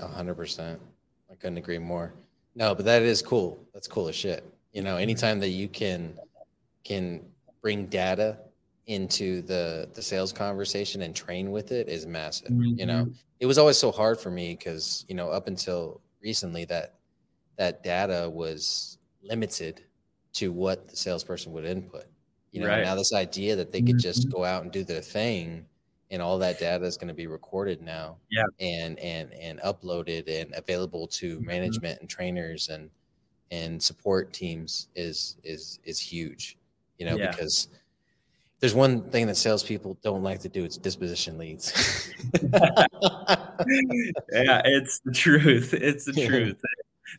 [0.00, 0.80] A hundred percent.
[1.30, 2.12] I couldn't agree more.
[2.54, 3.58] No, but that is cool.
[3.72, 4.44] That's cool as shit.
[4.72, 6.18] You know, anytime that you can
[6.84, 7.22] can
[7.62, 8.38] bring data
[8.86, 12.78] into the the sales conversation and train with it is massive mm-hmm.
[12.78, 13.12] you know mm-hmm.
[13.38, 16.94] it was always so hard for me because you know up until recently that
[17.56, 19.84] that data was limited
[20.32, 22.06] to what the salesperson would input
[22.50, 22.82] you know right.
[22.82, 23.98] now this idea that they could mm-hmm.
[23.98, 25.64] just go out and do their thing
[26.10, 30.28] and all that data is going to be recorded now yeah and and and uploaded
[30.28, 31.46] and available to mm-hmm.
[31.46, 32.90] management and trainers and
[33.52, 36.58] and support teams is is is huge
[36.98, 37.30] you know yeah.
[37.30, 37.68] because
[38.62, 40.62] there's one thing that salespeople don't like to do.
[40.62, 42.12] It's disposition leads.
[42.52, 42.86] yeah,
[44.64, 45.74] it's the truth.
[45.74, 46.62] It's the truth.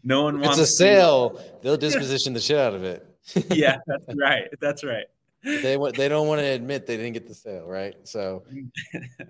[0.06, 1.32] No one wants it's a sale.
[1.32, 1.44] To...
[1.62, 3.06] They'll disposition the shit out of it.
[3.52, 4.46] yeah, that's right.
[4.62, 5.06] That's right.
[5.44, 7.96] They they don't want to admit they didn't get the sale, right?
[8.06, 8.44] So,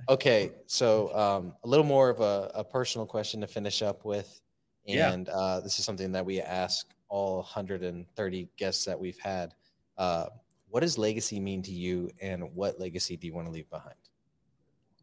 [0.08, 0.52] okay.
[0.68, 4.40] So, um, a little more of a, a personal question to finish up with,
[4.88, 5.34] and yeah.
[5.34, 9.56] uh, this is something that we ask all 130 guests that we've had.
[9.98, 10.28] Uh,
[10.74, 13.94] what does legacy mean to you and what legacy do you want to leave behind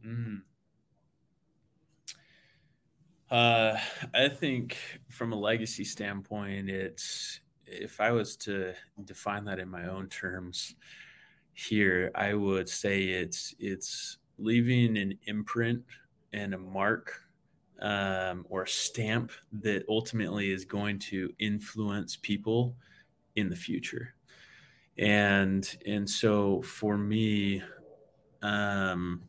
[0.05, 0.41] mm.
[3.31, 3.79] uh,
[4.13, 4.77] i think
[5.09, 10.75] from a legacy standpoint it's if i was to define that in my own terms
[11.53, 15.81] here i would say it's it's leaving an imprint
[16.33, 17.15] and a mark
[17.81, 22.75] um, or a stamp that ultimately is going to influence people
[23.37, 24.15] in the future.
[25.01, 27.63] And and so for me,
[28.43, 29.29] um,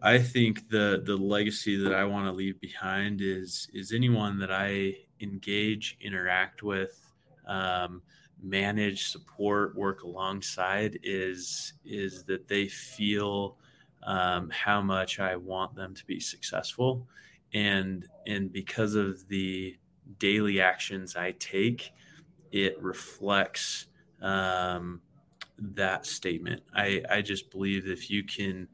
[0.00, 4.52] I think the the legacy that I want to leave behind is is anyone that
[4.52, 7.12] I engage, interact with,
[7.46, 8.02] um,
[8.40, 13.58] manage, support, work alongside is is that they feel
[14.04, 17.08] um, how much I want them to be successful,
[17.52, 19.76] and and because of the
[20.18, 21.92] daily actions I take,
[22.52, 23.86] it reflects
[24.22, 25.00] um,
[25.58, 26.62] that statement.
[26.74, 28.68] I I just believe if you can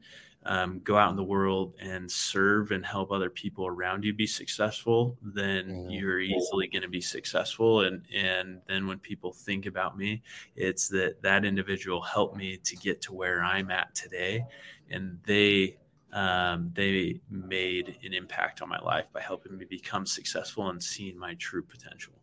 [0.45, 4.27] um, go out in the world and serve and help other people around you be
[4.27, 5.89] successful, then mm-hmm.
[5.89, 7.81] you're easily going to be successful.
[7.81, 10.21] And and then when people think about me,
[10.55, 14.45] it's that that individual helped me to get to where I'm at today,
[14.89, 15.77] and they
[16.13, 21.17] um, they made an impact on my life by helping me become successful and seeing
[21.17, 22.13] my true potential.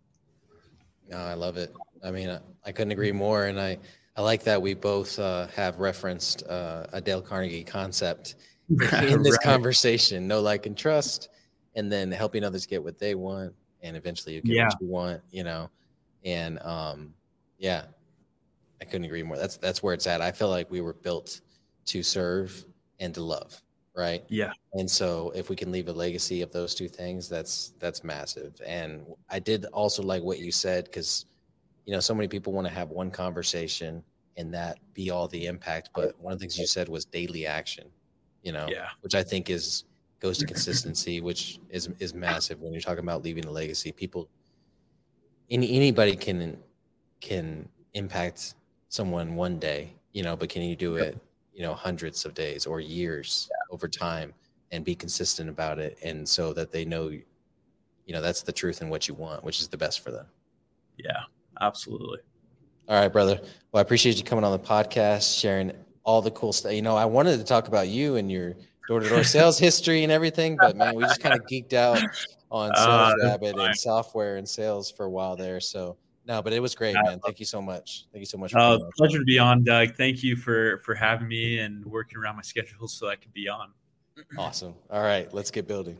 [1.13, 1.75] No, I love it.
[2.03, 3.77] I mean, I, I couldn't agree more, and I
[4.17, 8.37] I like that we both uh, have referenced uh, a Dale Carnegie concept
[8.71, 9.43] in this right.
[9.43, 11.29] conversation: know like, and trust,
[11.75, 13.53] and then helping others get what they want,
[13.83, 14.65] and eventually you get yeah.
[14.69, 15.21] what you want.
[15.31, 15.71] You know,
[16.25, 17.13] and um,
[17.59, 17.85] yeah,
[18.81, 19.37] I couldn't agree more.
[19.37, 20.23] That's that's where it's at.
[20.23, 21.43] I feel like we were built
[21.87, 22.65] to serve
[23.01, 23.61] and to love,
[23.95, 24.25] right?
[24.29, 24.53] Yeah.
[24.73, 28.61] And so if we can leave a legacy of those two things, that's that's massive.
[28.67, 31.27] And I did also like what you said because
[31.85, 34.03] you know, so many people want to have one conversation
[34.37, 35.91] and that be all the impact.
[35.95, 37.87] But one of the things you said was daily action,
[38.43, 38.89] you know, yeah.
[39.01, 39.85] which I think is
[40.21, 43.93] goes to consistency, which is is massive when you're talking about leaving a legacy.
[43.93, 44.29] People,
[45.51, 46.59] any anybody can
[47.21, 48.55] can impact
[48.89, 51.19] someone one day, you know, but can you do it,
[51.53, 53.62] you know, hundreds of days or years yeah.
[53.73, 54.33] Over time
[54.71, 57.25] and be consistent about it, and so that they know, you
[58.09, 60.27] know, that's the truth and what you want, which is the best for them.
[60.97, 61.23] Yeah,
[61.61, 62.21] absolutely.
[62.89, 63.41] All right, brother.
[63.73, 65.73] Well, I appreciate you coming on the podcast, sharing
[66.05, 66.73] all the cool stuff.
[66.73, 68.55] You know, I wanted to talk about you and your
[68.89, 72.03] door-to-door sales history and everything, but man, we just kind of geeked out
[72.51, 72.75] on uh,
[73.15, 75.61] Sales uh, Rabbit and software and sales for a while there.
[75.61, 75.97] So
[76.27, 77.19] no, but it was great, man.
[77.21, 78.07] Thank you so much.
[78.13, 78.55] Thank you so much.
[78.55, 79.95] Uh, pleasure to be on, Doug.
[79.97, 83.49] Thank you for for having me and working around my schedule so I could be
[83.49, 83.73] on.
[84.39, 84.75] Awesome.
[84.91, 85.99] All right, let's get building.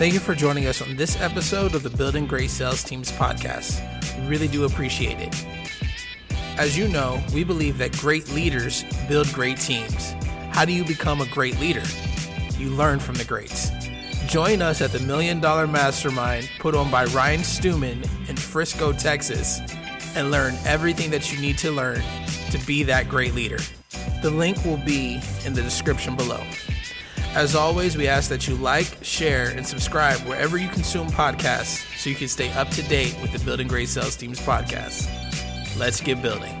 [0.00, 3.82] Thank you for joining us on this episode of the Building Great Sales Teams podcast.
[4.18, 5.46] We really do appreciate it.
[6.56, 10.14] As you know, we believe that great leaders build great teams.
[10.52, 11.82] How do you become a great leader?
[12.60, 13.70] You learn from the greats.
[14.26, 19.60] Join us at the Million Dollar Mastermind put on by Ryan Stewman in Frisco, Texas,
[20.14, 22.02] and learn everything that you need to learn
[22.50, 23.56] to be that great leader.
[24.20, 26.42] The link will be in the description below.
[27.34, 32.10] As always, we ask that you like, share, and subscribe wherever you consume podcasts so
[32.10, 35.08] you can stay up to date with the Building Great Sales Teams podcast.
[35.78, 36.54] Let's get building.